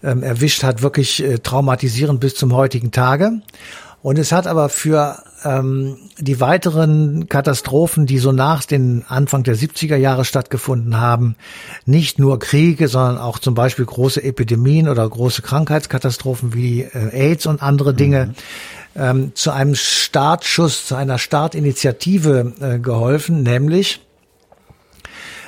ähm, 0.04 0.22
erwischt 0.22 0.62
hat, 0.62 0.84
wirklich 0.84 1.24
äh, 1.24 1.40
traumatisierend 1.40 2.20
bis 2.20 2.36
zum 2.36 2.54
heutigen 2.54 2.92
Tage. 2.92 3.42
Und 4.06 4.20
es 4.20 4.32
hat 4.32 4.46
aber 4.46 4.70
für 4.70 5.24
ähm, 5.44 5.98
die 6.20 6.40
weiteren 6.40 7.28
Katastrophen, 7.28 8.06
die 8.06 8.20
so 8.20 8.32
nach 8.32 8.64
den 8.64 9.04
Anfang 9.08 9.42
der 9.42 9.56
70er 9.56 9.96
Jahre 9.96 10.26
stattgefunden 10.26 11.02
haben, 11.02 11.36
nicht 11.88 12.20
nur 12.20 12.38
Kriege, 12.38 12.88
sondern 12.88 13.18
auch 13.18 13.40
zum 13.40 13.56
Beispiel 13.56 13.86
große 13.86 14.22
Epidemien 14.22 14.90
oder 14.90 15.10
große 15.10 15.42
Krankheitskatastrophen 15.42 16.54
wie 16.54 16.82
äh, 16.82 17.10
AIDS 17.14 17.48
und 17.48 17.64
andere 17.64 17.96
Dinge, 17.96 18.36
mhm. 18.94 19.02
ähm, 19.02 19.32
zu 19.34 19.50
einem 19.50 19.74
Startschuss, 19.74 20.86
zu 20.86 20.94
einer 20.94 21.18
Startinitiative 21.18 22.54
äh, 22.62 22.78
geholfen, 22.78 23.42
nämlich 23.42 24.02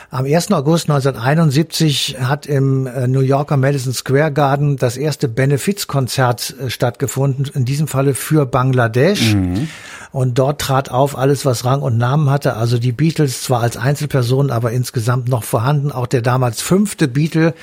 am 0.10 0.26
1. 0.26 0.52
August 0.52 0.90
1971 0.90 2.18
hat 2.22 2.46
im 2.46 2.88
äh, 2.88 3.08
New 3.08 3.20
Yorker 3.20 3.58
Madison 3.58 3.92
Square 3.92 4.32
Garden 4.32 4.78
das 4.78 4.96
erste 4.96 5.28
Benefizkonzert 5.28 6.56
äh, 6.60 6.70
stattgefunden, 6.70 7.46
in 7.54 7.66
diesem 7.66 7.88
Falle 7.88 8.14
für 8.14 8.46
Bangladesch. 8.46 9.36
Mhm. 9.36 9.68
Und 10.14 10.40
dort 10.40 10.62
trat 10.62 10.90
auf 10.90 11.18
alles, 11.18 11.46
was 11.46 11.66
Rang 11.66 11.82
und 11.82 11.98
Namen 11.98 12.30
hatte. 12.30 12.56
Also 12.56 12.78
die 12.78 12.94
Beatles 12.94 13.44
zwar 13.44 13.62
als 13.62 13.76
Einzelpersonen, 13.76 14.50
aber 14.50 14.72
insgesamt 14.72 15.28
noch 15.28 15.44
vorhanden. 15.44 15.92
Auch 15.92 16.08
der 16.08 16.22
damals 16.22 16.62
fünfte 16.62 17.10
Beatle, 17.10 17.54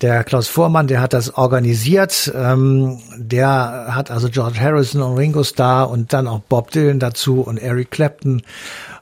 der 0.00 0.24
Klaus 0.24 0.48
Vormann, 0.48 0.86
der 0.86 1.00
hat 1.00 1.12
das 1.12 1.34
organisiert. 1.34 2.32
Ähm, 2.34 3.00
der 3.16 3.88
hat 3.90 4.10
also 4.10 4.28
George 4.30 4.58
Harrison 4.60 5.02
und 5.02 5.18
Ringo 5.18 5.44
Starr 5.44 5.90
und 5.90 6.12
dann 6.12 6.26
auch 6.26 6.40
Bob 6.40 6.70
Dylan 6.70 6.98
dazu 6.98 7.40
und 7.40 7.58
Eric 7.58 7.90
Clapton 7.90 8.42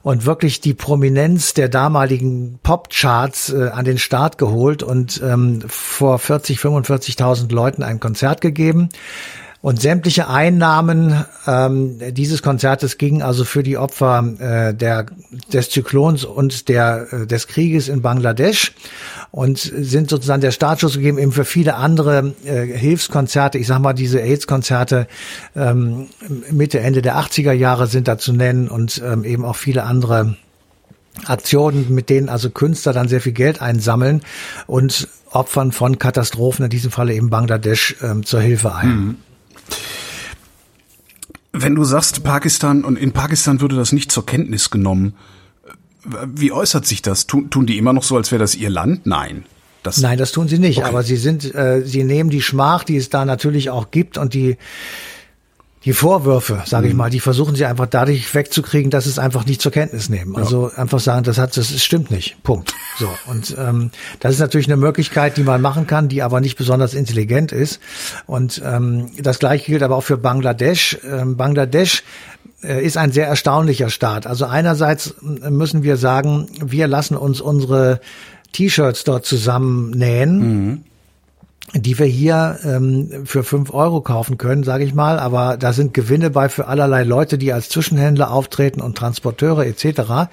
und 0.01 0.25
wirklich 0.25 0.61
die 0.61 0.73
Prominenz 0.73 1.53
der 1.53 1.69
damaligen 1.69 2.59
Popcharts 2.63 3.51
äh, 3.51 3.69
an 3.69 3.85
den 3.85 3.97
Start 3.97 4.37
geholt 4.37 4.83
und 4.83 5.21
ähm, 5.23 5.63
vor 5.67 6.19
40, 6.19 6.59
45.000 6.59 7.53
Leuten 7.53 7.83
ein 7.83 7.99
Konzert 7.99 8.41
gegeben. 8.41 8.89
Und 9.61 9.81
sämtliche 9.81 10.29
Einnahmen 10.29 11.25
ähm, 11.45 11.99
dieses 12.13 12.41
Konzertes 12.41 12.97
gingen 12.97 13.21
also 13.21 13.43
für 13.43 13.61
die 13.61 13.77
Opfer 13.77 14.23
äh, 14.39 14.73
der, 14.73 15.07
des 15.51 15.69
Zyklons 15.69 16.23
und 16.23 16.69
der, 16.69 17.07
äh, 17.11 17.27
des 17.27 17.47
Krieges 17.47 17.89
in 17.89 18.01
Bangladesch 18.01 18.73
und 19.31 19.59
sind 19.59 20.09
sozusagen 20.09 20.41
der 20.41 20.51
Startschuss 20.51 20.95
gegeben 20.95 21.17
eben 21.17 21.31
für 21.31 21.45
viele 21.45 21.75
andere 21.75 22.33
äh, 22.45 22.65
Hilfskonzerte. 22.65 23.57
Ich 23.57 23.67
sag 23.67 23.79
mal, 23.79 23.93
diese 23.93 24.21
AIDS-Konzerte 24.21 25.07
ähm, 25.55 26.07
Mitte, 26.51 26.79
Ende 26.79 27.01
der 27.01 27.17
80er 27.17 27.51
Jahre 27.51 27.87
sind 27.87 28.07
da 28.07 28.17
zu 28.17 28.33
nennen 28.33 28.67
und 28.67 29.01
ähm, 29.05 29.23
eben 29.23 29.45
auch 29.45 29.55
viele 29.55 29.83
andere 29.83 30.35
Aktionen, 31.25 31.93
mit 31.93 32.09
denen 32.09 32.29
also 32.29 32.49
Künstler 32.49 32.93
dann 32.93 33.07
sehr 33.07 33.21
viel 33.21 33.33
Geld 33.33 33.61
einsammeln 33.61 34.21
und 34.67 35.07
Opfern 35.31 35.71
von 35.71 35.99
Katastrophen, 35.99 36.65
in 36.65 36.69
diesem 36.69 36.91
Falle 36.91 37.13
eben 37.13 37.29
Bangladesch, 37.29 37.97
ähm, 38.01 38.25
zur 38.25 38.41
Hilfe 38.41 38.73
ein. 38.73 38.89
Mhm. 38.89 39.15
Wenn 41.51 41.75
du 41.75 41.83
sagst 41.83 42.23
Pakistan 42.23 42.83
und 42.83 42.97
in 42.97 43.11
Pakistan 43.11 43.59
würde 43.59 43.75
das 43.75 43.91
nicht 43.91 44.11
zur 44.11 44.25
Kenntnis 44.25 44.69
genommen, 44.69 45.13
wie 46.03 46.51
äußert 46.51 46.85
sich 46.85 47.01
das? 47.01 47.27
Tun, 47.27 47.49
tun 47.49 47.65
die 47.65 47.77
immer 47.77 47.93
noch 47.93 48.03
so, 48.03 48.15
als 48.15 48.31
wäre 48.31 48.39
das 48.39 48.55
ihr 48.55 48.69
Land? 48.69 49.05
Nein. 49.05 49.45
Das 49.83 49.99
Nein, 49.99 50.17
das 50.17 50.31
tun 50.31 50.47
sie 50.47 50.59
nicht. 50.59 50.79
Okay. 50.79 50.87
Aber 50.87 51.03
sie 51.03 51.15
sind, 51.15 51.55
äh, 51.55 51.81
sie 51.85 52.03
nehmen 52.03 52.29
die 52.29 52.41
Schmach, 52.41 52.83
die 52.83 52.97
es 52.97 53.09
da 53.09 53.25
natürlich 53.25 53.69
auch 53.69 53.91
gibt 53.91 54.17
und 54.17 54.33
die 54.33 54.57
die 55.85 55.93
Vorwürfe, 55.93 56.61
sage 56.65 56.85
mhm. 56.85 56.91
ich 56.91 56.97
mal, 56.97 57.09
die 57.09 57.21
versuchen 57.21 57.55
sie 57.55 57.65
einfach 57.65 57.85
dadurch 57.85 58.33
wegzukriegen, 58.35 58.91
dass 58.91 59.05
es 59.05 59.17
einfach 59.17 59.45
nicht 59.45 59.61
zur 59.61 59.71
Kenntnis 59.71 60.09
nehmen. 60.09 60.33
Ja. 60.33 60.39
Also 60.39 60.71
einfach 60.75 60.99
sagen, 60.99 61.23
das 61.23 61.37
hat, 61.37 61.55
das, 61.55 61.81
stimmt 61.81 62.11
nicht. 62.11 62.41
Punkt. 62.43 62.73
So 62.97 63.09
und 63.27 63.55
ähm, 63.57 63.91
das 64.19 64.33
ist 64.33 64.39
natürlich 64.39 64.67
eine 64.67 64.75
Möglichkeit, 64.75 65.37
die 65.37 65.43
man 65.43 65.61
machen 65.61 65.87
kann, 65.87 66.09
die 66.09 66.21
aber 66.21 66.41
nicht 66.41 66.57
besonders 66.57 66.93
intelligent 66.93 67.53
ist. 67.53 67.79
Und 68.25 68.61
ähm, 68.65 69.11
das 69.17 69.39
gleiche 69.39 69.71
gilt 69.71 69.83
aber 69.83 69.95
auch 69.95 70.03
für 70.03 70.17
Bangladesch. 70.17 70.97
Ähm, 71.09 71.37
Bangladesch 71.37 72.03
äh, 72.61 72.85
ist 72.85 72.97
ein 72.97 73.13
sehr 73.13 73.27
erstaunlicher 73.27 73.89
Staat. 73.89 74.27
Also 74.27 74.45
einerseits 74.45 75.15
müssen 75.21 75.83
wir 75.83 75.95
sagen, 75.95 76.49
wir 76.61 76.87
lassen 76.87 77.15
uns 77.15 77.39
unsere 77.39 78.01
T-Shirts 78.51 79.05
dort 79.05 79.25
zusammennähen. 79.25 80.39
Mhm 80.39 80.83
die 81.73 81.99
wir 81.99 82.05
hier 82.05 82.59
ähm, 82.63 83.25
für 83.25 83.43
fünf 83.43 83.73
Euro 83.73 84.01
kaufen 84.01 84.37
können, 84.37 84.63
sage 84.63 84.83
ich 84.83 84.93
mal. 84.93 85.19
Aber 85.19 85.57
da 85.57 85.73
sind 85.73 85.93
Gewinne 85.93 86.29
bei 86.29 86.49
für 86.49 86.67
allerlei 86.67 87.03
Leute, 87.03 87.37
die 87.37 87.53
als 87.53 87.69
Zwischenhändler 87.69 88.31
auftreten 88.31 88.81
und 88.81 88.97
Transporteure 88.97 89.65
etc. 89.65 90.29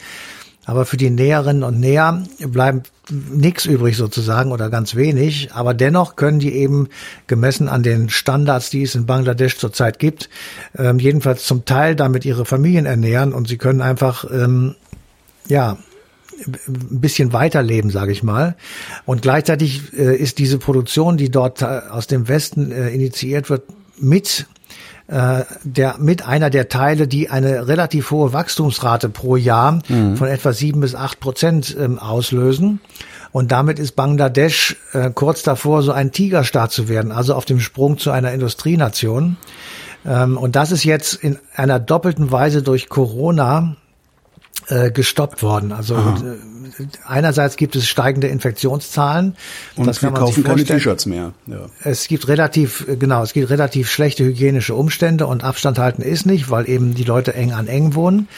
Aber 0.64 0.84
für 0.84 0.96
die 0.96 1.10
Näherinnen 1.10 1.62
und 1.62 1.78
Näher 1.78 2.24
bleibt 2.40 2.90
nichts 3.10 3.66
übrig 3.66 3.96
sozusagen 3.96 4.50
oder 4.50 4.68
ganz 4.68 4.96
wenig. 4.96 5.52
Aber 5.52 5.74
dennoch 5.74 6.16
können 6.16 6.40
die 6.40 6.54
eben 6.54 6.88
gemessen 7.26 7.68
an 7.68 7.82
den 7.82 8.08
Standards, 8.08 8.70
die 8.70 8.82
es 8.82 8.94
in 8.94 9.06
Bangladesch 9.06 9.58
zurzeit 9.58 9.98
gibt, 9.98 10.28
ähm, 10.76 10.98
jedenfalls 10.98 11.44
zum 11.44 11.64
Teil 11.66 11.94
damit 11.94 12.24
ihre 12.24 12.44
Familien 12.44 12.86
ernähren 12.86 13.32
und 13.32 13.46
sie 13.46 13.58
können 13.58 13.80
einfach 13.80 14.24
ähm, 14.30 14.74
ja 15.46 15.78
ein 16.46 17.00
bisschen 17.00 17.32
weiterleben, 17.32 17.90
sage 17.90 18.12
ich 18.12 18.22
mal. 18.22 18.56
Und 19.04 19.22
gleichzeitig 19.22 19.92
äh, 19.96 20.16
ist 20.16 20.38
diese 20.38 20.58
Produktion, 20.58 21.16
die 21.16 21.30
dort 21.30 21.62
äh, 21.62 21.80
aus 21.90 22.06
dem 22.06 22.28
Westen 22.28 22.70
äh, 22.72 22.90
initiiert 22.90 23.50
wird, 23.50 23.64
mit 23.98 24.46
äh, 25.08 25.44
der 25.62 25.96
mit 25.98 26.26
einer 26.26 26.50
der 26.50 26.68
Teile, 26.68 27.06
die 27.06 27.30
eine 27.30 27.68
relativ 27.68 28.10
hohe 28.10 28.32
Wachstumsrate 28.32 29.08
pro 29.08 29.36
Jahr 29.36 29.80
mhm. 29.88 30.16
von 30.16 30.28
etwa 30.28 30.52
sieben 30.52 30.80
bis 30.80 30.94
acht 30.94 31.20
Prozent 31.20 31.76
ähm, 31.78 31.98
auslösen. 31.98 32.80
Und 33.32 33.52
damit 33.52 33.78
ist 33.78 33.92
Bangladesch 33.96 34.76
äh, 34.92 35.10
kurz 35.14 35.42
davor, 35.42 35.82
so 35.82 35.92
ein 35.92 36.10
Tigerstaat 36.10 36.72
zu 36.72 36.88
werden, 36.88 37.12
also 37.12 37.34
auf 37.34 37.44
dem 37.44 37.60
Sprung 37.60 37.98
zu 37.98 38.10
einer 38.10 38.32
Industrienation. 38.32 39.36
Ähm, 40.04 40.36
und 40.36 40.56
das 40.56 40.72
ist 40.72 40.84
jetzt 40.84 41.14
in 41.14 41.38
einer 41.54 41.78
doppelten 41.78 42.32
Weise 42.32 42.62
durch 42.62 42.88
Corona 42.88 43.76
äh, 44.68 44.90
gestoppt 44.90 45.42
worden. 45.42 45.72
Also 45.72 45.96
Aha. 45.96 46.16
Äh, 46.18 46.86
einerseits 47.04 47.56
gibt 47.56 47.76
es 47.76 47.86
steigende 47.86 48.28
Infektionszahlen. 48.28 49.36
Und 49.76 49.86
das 49.86 50.02
wir 50.02 50.10
kaufen 50.10 50.44
keine 50.44 50.64
T-Shirts 50.64 51.06
mehr. 51.06 51.32
Ja. 51.46 51.66
Es 51.82 52.08
gibt 52.08 52.28
relativ, 52.28 52.86
äh, 52.88 52.96
genau, 52.96 53.22
es 53.22 53.32
gibt 53.32 53.50
relativ 53.50 53.90
schlechte 53.90 54.24
hygienische 54.24 54.74
Umstände 54.74 55.26
und 55.26 55.44
Abstand 55.44 55.78
halten 55.78 56.02
ist 56.02 56.26
nicht, 56.26 56.50
weil 56.50 56.68
eben 56.68 56.94
die 56.94 57.04
Leute 57.04 57.34
eng 57.34 57.52
an 57.52 57.68
eng 57.68 57.94
wohnen. 57.94 58.28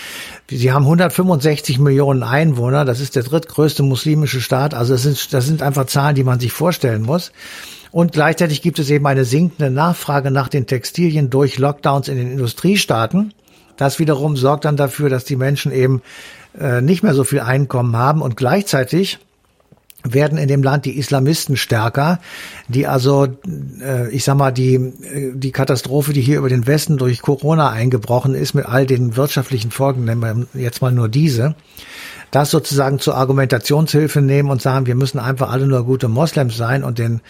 Sie 0.50 0.72
haben 0.72 0.84
165 0.84 1.78
Millionen 1.78 2.22
Einwohner. 2.22 2.84
Das 2.84 3.00
ist 3.00 3.16
der 3.16 3.22
drittgrößte 3.22 3.82
muslimische 3.82 4.40
Staat. 4.40 4.74
Also 4.74 4.94
das 4.94 5.02
sind, 5.02 5.32
das 5.32 5.46
sind 5.46 5.62
einfach 5.62 5.86
Zahlen, 5.86 6.14
die 6.14 6.24
man 6.24 6.40
sich 6.40 6.52
vorstellen 6.52 7.02
muss. 7.02 7.32
Und 7.90 8.12
gleichzeitig 8.12 8.62
gibt 8.62 8.78
es 8.78 8.90
eben 8.90 9.06
eine 9.06 9.24
sinkende 9.24 9.70
Nachfrage 9.70 10.30
nach 10.30 10.48
den 10.48 10.66
Textilien 10.66 11.30
durch 11.30 11.58
Lockdowns 11.58 12.08
in 12.08 12.16
den 12.16 12.30
Industriestaaten. 12.30 13.32
Das 13.78 13.98
wiederum 13.98 14.36
sorgt 14.36 14.66
dann 14.66 14.76
dafür, 14.76 15.08
dass 15.08 15.24
die 15.24 15.36
Menschen 15.36 15.72
eben 15.72 16.02
äh, 16.60 16.82
nicht 16.82 17.02
mehr 17.02 17.14
so 17.14 17.24
viel 17.24 17.40
Einkommen 17.40 17.96
haben. 17.96 18.20
Und 18.20 18.36
gleichzeitig 18.36 19.18
werden 20.04 20.38
in 20.38 20.48
dem 20.48 20.62
Land 20.62 20.84
die 20.84 20.96
Islamisten 20.96 21.56
stärker, 21.56 22.20
die 22.68 22.86
also, 22.86 23.28
äh, 23.80 24.10
ich 24.10 24.24
sag 24.24 24.36
mal, 24.36 24.52
die, 24.52 24.74
äh, 24.74 25.32
die 25.34 25.52
Katastrophe, 25.52 26.12
die 26.12 26.20
hier 26.20 26.38
über 26.38 26.48
den 26.48 26.66
Westen 26.66 26.98
durch 26.98 27.22
Corona 27.22 27.70
eingebrochen 27.70 28.34
ist, 28.34 28.54
mit 28.54 28.66
all 28.66 28.86
den 28.86 29.16
wirtschaftlichen 29.16 29.70
Folgen, 29.70 30.04
nennen 30.04 30.46
wir 30.52 30.60
jetzt 30.60 30.82
mal 30.82 30.92
nur 30.92 31.08
diese, 31.08 31.54
das 32.30 32.50
sozusagen 32.50 32.98
zur 32.98 33.16
Argumentationshilfe 33.16 34.20
nehmen 34.20 34.50
und 34.50 34.60
sagen, 34.60 34.86
wir 34.86 34.94
müssen 34.94 35.18
einfach 35.18 35.50
alle 35.50 35.66
nur 35.66 35.84
gute 35.84 36.08
Moslems 36.08 36.56
sein 36.56 36.84
und 36.84 36.98
den 36.98 37.20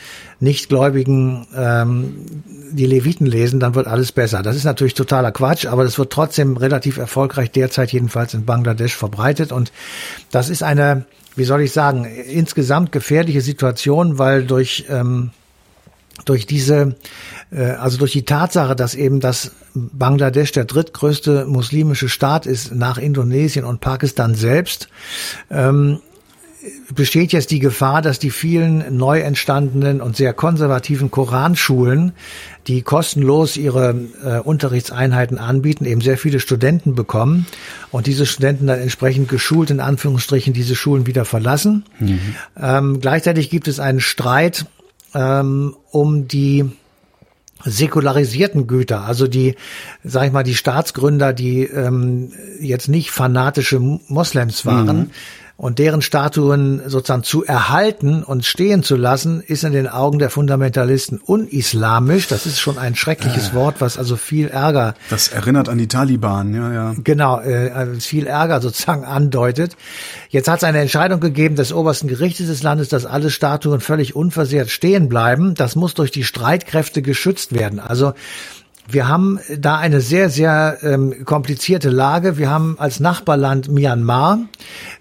Nichtgläubigen 0.41 1.47
ähm, 1.57 2.27
die 2.71 2.87
Leviten 2.87 3.27
lesen, 3.27 3.61
dann 3.61 3.75
wird 3.75 3.87
alles 3.87 4.13
besser. 4.13 4.43
Das 4.43 4.57
ist 4.57 4.65
natürlich 4.65 4.95
totaler 4.95 5.33
Quatsch, 5.33 5.67
aber 5.67 5.85
das 5.85 5.99
wird 5.99 6.13
trotzdem 6.13 6.57
relativ 6.57 6.99
erfolgreich 6.99 7.51
derzeit 7.51 7.93
jedenfalls 7.93 8.35
in 8.35 8.45
Bangladesch 8.45 8.97
verbreitet 8.97 9.53
und 9.53 9.73
das 10.31 10.51
ist 10.51 10.63
eine, 10.63 11.05
wie 11.37 11.45
soll 11.45 11.63
ich 11.63 11.73
sagen, 11.73 12.05
insgesamt 12.05 12.93
gefährliche 12.93 13.41
Situation, 13.41 14.19
weil 14.19 14.45
durch 14.45 14.87
ähm, 14.89 15.31
durch 16.25 16.47
diese, 16.47 16.97
äh, 17.51 17.63
also 17.63 17.99
durch 17.99 18.13
die 18.13 18.25
Tatsache, 18.25 18.77
dass 18.77 18.95
eben 18.95 19.21
das 19.21 19.53
Bangladesch 19.75 20.53
der 20.53 20.65
drittgrößte 20.65 21.47
muslimische 21.47 22.09
Staat 22.09 22.47
ist 22.47 22.75
nach 22.75 22.99
Indonesien 22.99 23.65
und 23.65 23.81
Pakistan 23.81 24.35
selbst, 24.35 24.89
ähm, 25.51 26.01
besteht 26.95 27.33
jetzt 27.33 27.51
die 27.51 27.61
Gefahr, 27.61 28.03
dass 28.03 28.19
die 28.19 28.31
vielen 28.31 28.97
neu 28.97 29.21
entstandenen 29.21 30.01
und 30.01 30.17
sehr 30.17 30.33
konservativen 30.33 31.11
Koranschulen, 31.11 32.13
die 32.67 32.83
kostenlos 32.83 33.57
ihre 33.57 33.95
äh, 34.25 34.39
Unterrichtseinheiten 34.41 35.39
anbieten, 35.39 35.85
eben 35.85 36.01
sehr 36.01 36.19
viele 36.19 36.41
Studenten 36.41 36.95
bekommen 36.95 37.47
und 37.91 38.07
diese 38.07 38.27
Studenten 38.27 38.67
dann 38.67 38.81
entsprechend 38.81 39.29
geschult 39.29 39.71
in 39.71 39.81
Anführungsstrichen 39.81 40.53
diese 40.53 40.75
Schulen 40.75 41.07
wieder 41.07 41.25
verlassen. 41.25 41.85
Mhm. 42.01 42.21
Ähm, 42.61 43.01
gleichzeitig 43.01 43.51
gibt 43.51 43.69
es 43.69 43.79
einen 43.81 44.01
Streit 44.01 44.67
ähm, 45.15 45.77
um 45.91 46.29
die 46.29 46.71
säkularisierten 47.65 48.67
Güter, 48.67 49.05
also 49.05 49.27
die, 49.27 49.57
sag 50.05 50.27
ich 50.27 50.33
mal, 50.33 50.45
die 50.45 50.55
Staatsgründer, 50.55 51.33
die 51.33 51.65
ähm, 51.65 52.33
jetzt 52.61 52.89
nicht 52.89 53.11
fanatische 53.11 53.81
Moslems 53.81 54.65
waren, 54.65 54.99
mhm 54.99 55.11
und 55.59 55.81
deren 55.81 56.03
Statuen 56.03 56.89
sozusagen 56.89 57.25
zu 57.25 57.45
erhalten 57.45 58.23
und 58.23 58.47
stehen 58.47 58.85
zu 58.85 58.95
lassen, 58.95 59.41
ist 59.41 59.65
in 59.65 59.73
den 59.73 59.89
Augen 59.89 60.21
der 60.21 60.31
Fundamentalisten 60.31 61.19
unislamisch. 61.19 62.29
Das 62.29 62.47
ist 62.47 62.61
schon 62.61 62.79
ein 62.79 62.95
schreckliches 62.95 63.49
äh, 63.49 63.55
Wort, 63.55 63.81
was 63.81 63.99
also 63.99 64.15
viel 64.15 64.47
Ärger. 64.47 64.95
Das 65.11 65.27
erinnert 65.27 65.69
an 65.69 65.77
die 65.77 65.89
Taliban, 65.89 66.55
ja, 66.55 66.73
ja. 66.73 66.95
Genau, 67.03 67.41
äh, 67.41 67.99
viel 67.99 68.29
Ärger 68.29 68.61
sozusagen 68.61 69.05
andeutet. 69.05 69.77
Jetzt 70.29 70.49
hat 70.49 70.59
es 70.59 70.65
eine 70.65 70.79
Entscheidung 70.79 71.19
gegeben 71.19 71.57
des 71.57 71.73
obersten 71.73 72.07
Gerichtes 72.07 72.47
des 72.47 72.63
Landes, 72.63 72.89
dass 72.89 73.05
alle 73.05 73.29
Statuen 73.29 73.81
völlig 73.81 74.15
unversehrt 74.15 74.71
stehen 74.71 75.09
bleiben. 75.09 75.55
Das 75.55 75.75
muss 75.75 75.93
durch 75.95 76.13
die 76.13 76.23
Streitkräfte 76.23 77.03
geschützt 77.03 77.53
werden. 77.53 77.81
Also 77.81 78.13
wir 78.91 79.07
haben 79.07 79.39
da 79.59 79.77
eine 79.77 80.01
sehr, 80.01 80.31
sehr 80.31 80.79
ähm, 80.83 81.25
komplizierte 81.25 81.91
Lage. 81.91 82.39
Wir 82.39 82.49
haben 82.49 82.77
als 82.79 83.01
Nachbarland 83.01 83.69
Myanmar, 83.69 84.41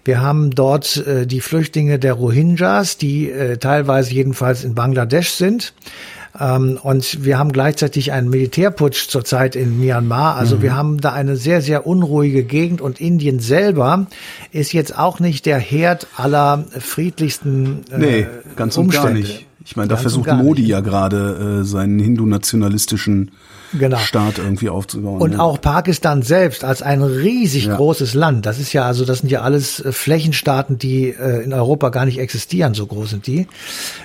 wir 0.04 0.20
haben 0.20 0.50
dort 0.50 0.98
äh, 1.06 1.26
die 1.26 1.40
Flüchtlinge 1.40 1.98
der 1.98 2.12
Rohingyas, 2.12 2.98
die 2.98 3.30
äh, 3.30 3.56
teilweise 3.56 4.12
jedenfalls 4.12 4.62
in 4.62 4.74
Bangladesch 4.74 5.30
sind. 5.30 5.72
Ähm, 6.38 6.78
und 6.82 7.24
wir 7.24 7.38
haben 7.38 7.50
gleichzeitig 7.50 8.12
einen 8.12 8.28
Militärputsch 8.28 9.08
zurzeit 9.08 9.56
in 9.56 9.80
Myanmar. 9.80 10.36
Also 10.36 10.56
mhm. 10.56 10.62
wir 10.62 10.76
haben 10.76 11.00
da 11.00 11.12
eine 11.14 11.36
sehr, 11.36 11.62
sehr 11.62 11.86
unruhige 11.86 12.44
Gegend 12.44 12.82
und 12.82 13.00
Indien 13.00 13.40
selber 13.40 14.06
ist 14.52 14.72
jetzt 14.72 14.98
auch 14.98 15.18
nicht 15.18 15.46
der 15.46 15.58
Herd 15.58 16.06
aller 16.16 16.66
friedlichsten 16.78 17.84
äh, 17.90 17.98
nee, 17.98 18.26
ganz 18.54 18.76
und 18.76 18.86
Umstände. 18.86 19.08
gar 19.08 19.18
nicht. 19.18 19.46
Ich 19.64 19.76
meine, 19.76 19.88
da 19.88 19.94
ganz 19.94 20.02
versucht 20.02 20.30
Modi 20.32 20.66
ja 20.66 20.80
gerade 20.80 21.60
äh, 21.60 21.64
seinen 21.64 21.98
hindu-nationalistischen 21.98 23.30
genau. 23.72 23.98
Staat 23.98 24.38
irgendwie 24.38 24.68
aufzubauen. 24.68 25.20
Und 25.20 25.32
ja. 25.32 25.38
auch 25.40 25.60
Pakistan 25.60 26.22
selbst 26.22 26.64
als 26.64 26.82
ein 26.82 27.02
riesig 27.02 27.66
ja. 27.66 27.76
großes 27.76 28.14
Land. 28.14 28.46
Das 28.46 28.58
ist 28.58 28.72
ja 28.72 28.84
also, 28.84 29.04
das 29.04 29.18
sind 29.18 29.30
ja 29.30 29.42
alles 29.42 29.80
äh, 29.80 29.92
Flächenstaaten, 29.92 30.78
die 30.78 31.08
äh, 31.08 31.42
in 31.42 31.52
Europa 31.52 31.90
gar 31.90 32.04
nicht 32.04 32.18
existieren. 32.18 32.74
So 32.74 32.86
groß 32.86 33.10
sind 33.10 33.26
die. 33.26 33.46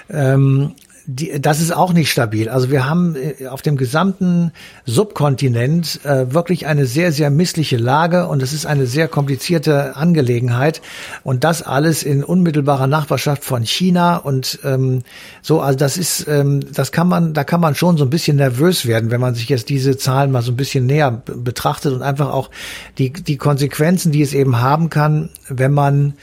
Ähm, 0.09 0.73
die, 1.05 1.39
das 1.41 1.59
ist 1.59 1.75
auch 1.75 1.91
nicht 1.91 2.09
stabil. 2.09 2.47
Also 2.47 2.71
wir 2.71 2.89
haben 2.89 3.15
äh, 3.15 3.47
auf 3.47 3.61
dem 3.61 3.75
gesamten 3.75 4.51
Subkontinent 4.85 5.99
äh, 6.05 6.33
wirklich 6.33 6.65
eine 6.65 6.85
sehr, 6.85 7.11
sehr 7.11 7.29
missliche 7.29 7.77
Lage 7.77 8.27
und 8.27 8.41
es 8.41 8.53
ist 8.53 8.65
eine 8.65 8.85
sehr 8.85 9.07
komplizierte 9.07 9.97
Angelegenheit. 9.97 10.81
Und 11.23 11.43
das 11.43 11.61
alles 11.61 12.03
in 12.03 12.23
unmittelbarer 12.23 12.87
Nachbarschaft 12.87 13.43
von 13.43 13.63
China 13.63 14.17
und 14.17 14.59
ähm, 14.63 15.01
so, 15.41 15.59
also 15.61 15.77
das 15.77 15.97
ist, 15.97 16.27
ähm, 16.27 16.61
das 16.73 16.91
kann 16.91 17.07
man, 17.07 17.33
da 17.33 17.43
kann 17.43 17.59
man 17.59 17.75
schon 17.75 17.97
so 17.97 18.05
ein 18.05 18.09
bisschen 18.09 18.37
nervös 18.37 18.85
werden, 18.85 19.11
wenn 19.11 19.21
man 19.21 19.35
sich 19.35 19.49
jetzt 19.49 19.69
diese 19.69 19.97
Zahlen 19.97 20.31
mal 20.31 20.41
so 20.41 20.51
ein 20.51 20.57
bisschen 20.57 20.85
näher 20.85 21.11
betrachtet 21.11 21.93
und 21.93 22.01
einfach 22.01 22.31
auch 22.31 22.49
die, 22.97 23.11
die 23.11 23.37
Konsequenzen, 23.37 24.11
die 24.13 24.21
es 24.21 24.33
eben 24.33 24.61
haben 24.61 24.89
kann, 24.89 25.29
wenn 25.49 25.73
man 25.73 26.13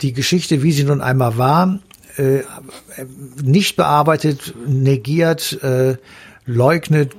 die 0.00 0.12
Geschichte, 0.12 0.62
wie 0.62 0.70
sie 0.70 0.84
nun 0.84 1.00
einmal 1.00 1.38
war, 1.38 1.80
äh, 2.18 2.42
nicht 3.42 3.76
bearbeitet, 3.76 4.54
negiert, 4.66 5.62
äh, 5.62 5.96
leugnet, 6.46 7.12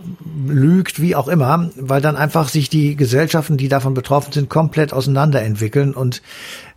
lügt, 0.48 1.00
wie 1.00 1.16
auch 1.16 1.28
immer, 1.28 1.70
weil 1.76 2.02
dann 2.02 2.16
einfach 2.16 2.50
sich 2.50 2.70
die 2.70 2.96
Gesellschaften, 2.96 3.58
die 3.58 3.70
davon 3.70 3.94
betroffen 3.94 4.34
sind, 4.34 4.50
komplett 4.50 4.92
auseinanderentwickeln 4.92 5.94
und 5.94 6.24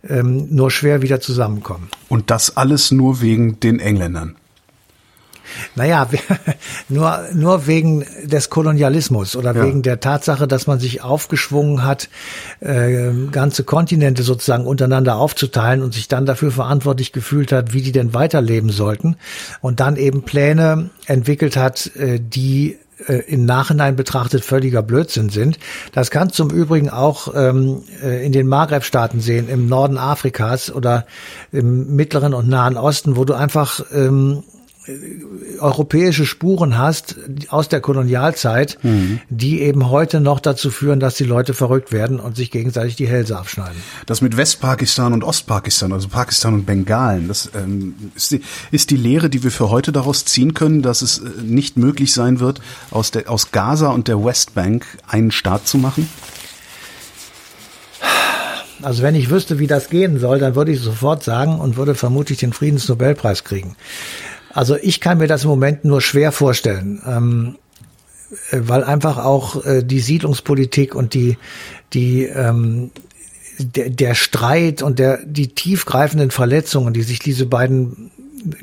ähm, 0.07 0.47
nur 0.51 0.69
schwer 0.69 1.01
wieder 1.01 1.19
zusammenkommen. 1.19 1.89
Und 2.09 2.29
das 2.29 2.55
alles 2.55 2.91
nur 2.91 3.21
wegen 3.21 3.59
den 3.59 3.79
Engländern. 3.79 4.35
Naja, 5.75 6.09
nur, 6.89 7.19
nur 7.33 7.67
wegen 7.67 8.05
des 8.23 8.49
Kolonialismus 8.49 9.35
oder 9.35 9.55
ja. 9.55 9.65
wegen 9.65 9.81
der 9.81 9.99
Tatsache, 9.99 10.47
dass 10.47 10.67
man 10.67 10.79
sich 10.79 11.01
aufgeschwungen 11.01 11.83
hat, 11.83 12.09
äh, 12.59 13.11
ganze 13.31 13.63
Kontinente 13.63 14.23
sozusagen 14.23 14.65
untereinander 14.65 15.15
aufzuteilen 15.15 15.81
und 15.81 15.93
sich 15.93 16.07
dann 16.07 16.25
dafür 16.25 16.51
verantwortlich 16.51 17.11
gefühlt 17.11 17.51
hat, 17.51 17.73
wie 17.73 17.81
die 17.81 17.91
denn 17.91 18.13
weiterleben 18.13 18.69
sollten 18.69 19.17
und 19.61 19.79
dann 19.79 19.95
eben 19.95 20.23
Pläne 20.23 20.89
entwickelt 21.05 21.57
hat, 21.57 21.95
äh, 21.95 22.19
die 22.19 22.77
äh, 23.07 23.15
im 23.27 23.45
Nachhinein 23.45 23.95
betrachtet 23.95 24.45
völliger 24.45 24.81
Blödsinn 24.81 25.29
sind. 25.29 25.57
Das 25.93 26.11
kannst 26.11 26.37
du 26.39 26.43
im 26.43 26.49
Übrigen 26.49 26.89
auch 26.89 27.33
ähm, 27.35 27.83
äh, 28.03 28.25
in 28.25 28.31
den 28.31 28.47
Maghreb-Staaten 28.47 29.19
sehen, 29.19 29.49
im 29.49 29.67
Norden 29.67 29.97
Afrikas 29.97 30.71
oder 30.71 31.05
im 31.51 31.95
Mittleren 31.95 32.33
und 32.33 32.47
Nahen 32.47 32.77
Osten, 32.77 33.15
wo 33.15 33.25
du 33.25 33.33
einfach 33.33 33.81
ähm, 33.93 34.43
europäische 35.59 36.25
Spuren 36.25 36.77
hast 36.77 37.15
aus 37.47 37.69
der 37.69 37.79
Kolonialzeit, 37.79 38.77
mhm. 38.83 39.21
die 39.29 39.61
eben 39.61 39.89
heute 39.89 40.19
noch 40.19 40.39
dazu 40.39 40.71
führen, 40.71 40.99
dass 40.99 41.15
die 41.15 41.23
Leute 41.23 41.53
verrückt 41.53 41.91
werden 41.91 42.19
und 42.19 42.35
sich 42.35 42.51
gegenseitig 42.51 42.95
die 42.95 43.07
Hälse 43.07 43.37
abschneiden. 43.37 43.77
Das 44.05 44.21
mit 44.21 44.35
Westpakistan 44.35 45.13
und 45.13 45.23
Ostpakistan, 45.23 45.93
also 45.93 46.09
Pakistan 46.09 46.53
und 46.53 46.65
Bengalen, 46.65 47.29
das 47.29 47.49
ähm, 47.55 47.95
ist, 48.15 48.31
die, 48.31 48.41
ist 48.71 48.89
die 48.89 48.97
Lehre, 48.97 49.29
die 49.29 49.43
wir 49.43 49.51
für 49.51 49.69
heute 49.69 49.91
daraus 49.91 50.25
ziehen 50.25 50.53
können, 50.53 50.81
dass 50.81 51.01
es 51.01 51.19
äh, 51.19 51.29
nicht 51.41 51.77
möglich 51.77 52.13
sein 52.13 52.39
wird, 52.39 52.59
aus, 52.91 53.11
der, 53.11 53.29
aus 53.29 53.51
Gaza 53.51 53.89
und 53.89 54.07
der 54.07 54.23
Westbank 54.23 54.85
einen 55.07 55.31
Staat 55.31 55.67
zu 55.67 55.77
machen? 55.77 56.09
Also 58.81 59.01
wenn 59.01 59.15
ich 59.15 59.29
wüsste, 59.29 59.59
wie 59.59 59.67
das 59.67 59.89
gehen 59.89 60.19
soll, 60.19 60.39
dann 60.39 60.55
würde 60.55 60.73
ich 60.73 60.81
sofort 60.81 61.23
sagen 61.23 61.59
und 61.59 61.77
würde 61.77 61.95
vermutlich 61.95 62.39
den 62.39 62.51
Friedensnobelpreis 62.51 63.45
kriegen. 63.45 63.77
Also 64.53 64.77
ich 64.81 64.99
kann 64.99 65.17
mir 65.17 65.27
das 65.27 65.43
im 65.43 65.49
Moment 65.49 65.83
nur 65.83 66.01
schwer 66.01 66.31
vorstellen, 66.31 67.01
ähm, 67.05 67.55
äh, 68.51 68.59
weil 68.61 68.83
einfach 68.83 69.17
auch 69.17 69.65
äh, 69.65 69.83
die 69.83 69.99
Siedlungspolitik 69.99 70.95
und 70.95 71.13
die 71.13 71.37
die 71.93 72.23
ähm, 72.23 72.91
der, 73.57 73.89
der 73.89 74.15
Streit 74.15 74.81
und 74.81 74.99
der 74.99 75.19
die 75.25 75.49
tiefgreifenden 75.49 76.31
Verletzungen, 76.31 76.93
die 76.93 77.03
sich 77.03 77.19
diese 77.19 77.45
beiden 77.45 78.11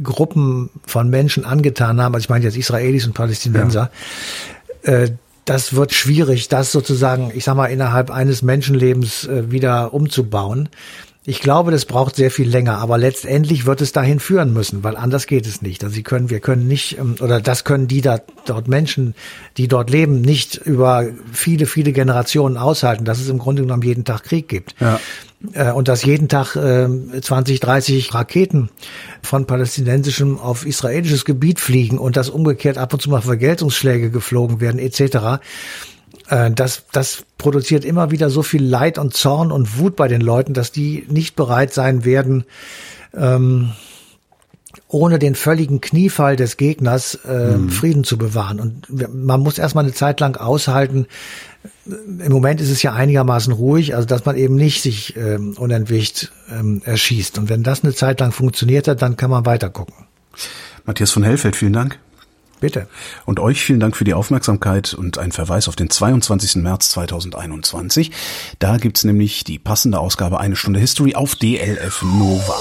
Gruppen 0.02 0.70
von 0.86 1.08
Menschen 1.10 1.44
angetan 1.44 2.00
haben, 2.00 2.14
also 2.14 2.24
ich 2.24 2.28
meine 2.28 2.44
jetzt 2.44 2.56
Israelis 2.56 3.06
und 3.06 3.14
Palästinenser, 3.14 3.90
ja. 4.84 4.92
äh, 4.92 5.10
das 5.44 5.74
wird 5.74 5.92
schwierig, 5.92 6.48
das 6.48 6.70
sozusagen, 6.70 7.32
ich 7.34 7.44
sag 7.44 7.56
mal, 7.56 7.66
innerhalb 7.66 8.10
eines 8.10 8.42
Menschenlebens 8.42 9.26
äh, 9.26 9.50
wieder 9.50 9.94
umzubauen. 9.94 10.68
Ich 11.26 11.40
glaube, 11.40 11.70
das 11.70 11.84
braucht 11.84 12.16
sehr 12.16 12.30
viel 12.30 12.48
länger, 12.48 12.78
aber 12.78 12.96
letztendlich 12.96 13.66
wird 13.66 13.82
es 13.82 13.92
dahin 13.92 14.20
führen 14.20 14.54
müssen, 14.54 14.82
weil 14.82 14.96
anders 14.96 15.26
geht 15.26 15.46
es 15.46 15.60
nicht. 15.60 15.84
Also 15.84 15.94
sie 15.94 16.02
können, 16.02 16.30
wir 16.30 16.40
können 16.40 16.66
nicht, 16.66 16.96
ähm, 16.98 17.16
oder 17.20 17.42
das 17.42 17.64
können 17.64 17.88
die 17.88 18.00
da, 18.00 18.20
dort 18.46 18.68
Menschen, 18.68 19.14
die 19.58 19.68
dort 19.68 19.90
leben, 19.90 20.22
nicht 20.22 20.56
über 20.56 21.06
viele, 21.30 21.66
viele 21.66 21.92
Generationen 21.92 22.56
aushalten, 22.56 23.04
dass 23.04 23.20
es 23.20 23.28
im 23.28 23.38
Grunde 23.38 23.62
genommen 23.62 23.82
jeden 23.82 24.06
Tag 24.06 24.24
Krieg 24.24 24.48
gibt. 24.48 24.74
Ja. 24.80 24.98
Äh, 25.52 25.72
und 25.72 25.88
dass 25.88 26.04
jeden 26.04 26.28
Tag 26.28 26.52
20, 26.52 27.60
30 27.60 28.14
Raketen 28.14 28.70
von 29.20 29.46
palästinensischem 29.46 30.38
auf 30.38 30.64
israelisches 30.64 31.26
Gebiet 31.26 31.60
fliegen 31.60 31.98
und 31.98 32.16
dass 32.16 32.30
umgekehrt 32.30 32.78
ab 32.78 32.94
und 32.94 33.02
zu 33.02 33.10
mal 33.10 33.20
Vergeltungsschläge 33.20 34.10
geflogen 34.10 34.62
werden, 34.62 34.78
etc 34.78 35.38
äh, 36.28 36.50
das, 36.50 36.84
das 36.92 37.24
produziert 37.38 37.84
immer 37.84 38.10
wieder 38.10 38.30
so 38.30 38.42
viel 38.42 38.64
Leid 38.64 38.98
und 38.98 39.14
Zorn 39.14 39.52
und 39.52 39.78
Wut 39.78 39.96
bei 39.96 40.08
den 40.08 40.20
Leuten, 40.20 40.54
dass 40.54 40.72
die 40.72 41.06
nicht 41.08 41.36
bereit 41.36 41.72
sein 41.72 42.04
werden, 42.04 42.44
ähm, 43.14 43.72
ohne 44.88 45.18
den 45.18 45.34
völligen 45.34 45.80
Kniefall 45.80 46.36
des 46.36 46.56
Gegners 46.56 47.16
äh, 47.26 47.56
mhm. 47.56 47.70
Frieden 47.70 48.04
zu 48.04 48.18
bewahren. 48.18 48.60
Und 48.60 49.14
man 49.14 49.40
muss 49.40 49.58
erstmal 49.58 49.84
eine 49.84 49.92
Zeit 49.92 50.20
lang 50.20 50.36
aushalten. 50.36 51.06
Im 51.86 52.32
Moment 52.32 52.60
ist 52.60 52.70
es 52.70 52.82
ja 52.82 52.92
einigermaßen 52.92 53.52
ruhig, 53.52 53.94
also 53.94 54.06
dass 54.06 54.24
man 54.24 54.36
eben 54.36 54.54
nicht 54.54 54.82
sich 54.82 55.16
ähm, 55.16 55.54
unentwegt 55.56 56.32
ähm, 56.52 56.82
erschießt. 56.84 57.38
Und 57.38 57.48
wenn 57.48 57.62
das 57.62 57.82
eine 57.82 57.94
Zeit 57.94 58.20
lang 58.20 58.32
funktioniert 58.32 58.88
hat, 58.88 59.02
dann 59.02 59.16
kann 59.16 59.30
man 59.30 59.44
weiter 59.44 59.70
gucken. 59.70 59.94
Matthias 60.86 61.10
von 61.10 61.22
Hellfeld, 61.22 61.56
vielen 61.56 61.72
Dank. 61.72 61.98
Bitte. 62.60 62.86
Und 63.24 63.40
euch 63.40 63.62
vielen 63.62 63.80
Dank 63.80 63.96
für 63.96 64.04
die 64.04 64.14
Aufmerksamkeit 64.14 64.94
und 64.94 65.18
ein 65.18 65.32
Verweis 65.32 65.68
auf 65.68 65.76
den 65.76 65.90
22. 65.90 66.56
März 66.56 66.90
2021. 66.90 68.10
Da 68.58 68.76
gibt's 68.76 69.04
nämlich 69.04 69.44
die 69.44 69.58
passende 69.58 69.98
Ausgabe 69.98 70.38
Eine 70.40 70.56
Stunde 70.56 70.80
History 70.80 71.14
auf 71.14 71.34
DLF 71.34 72.02
Nova. 72.02 72.56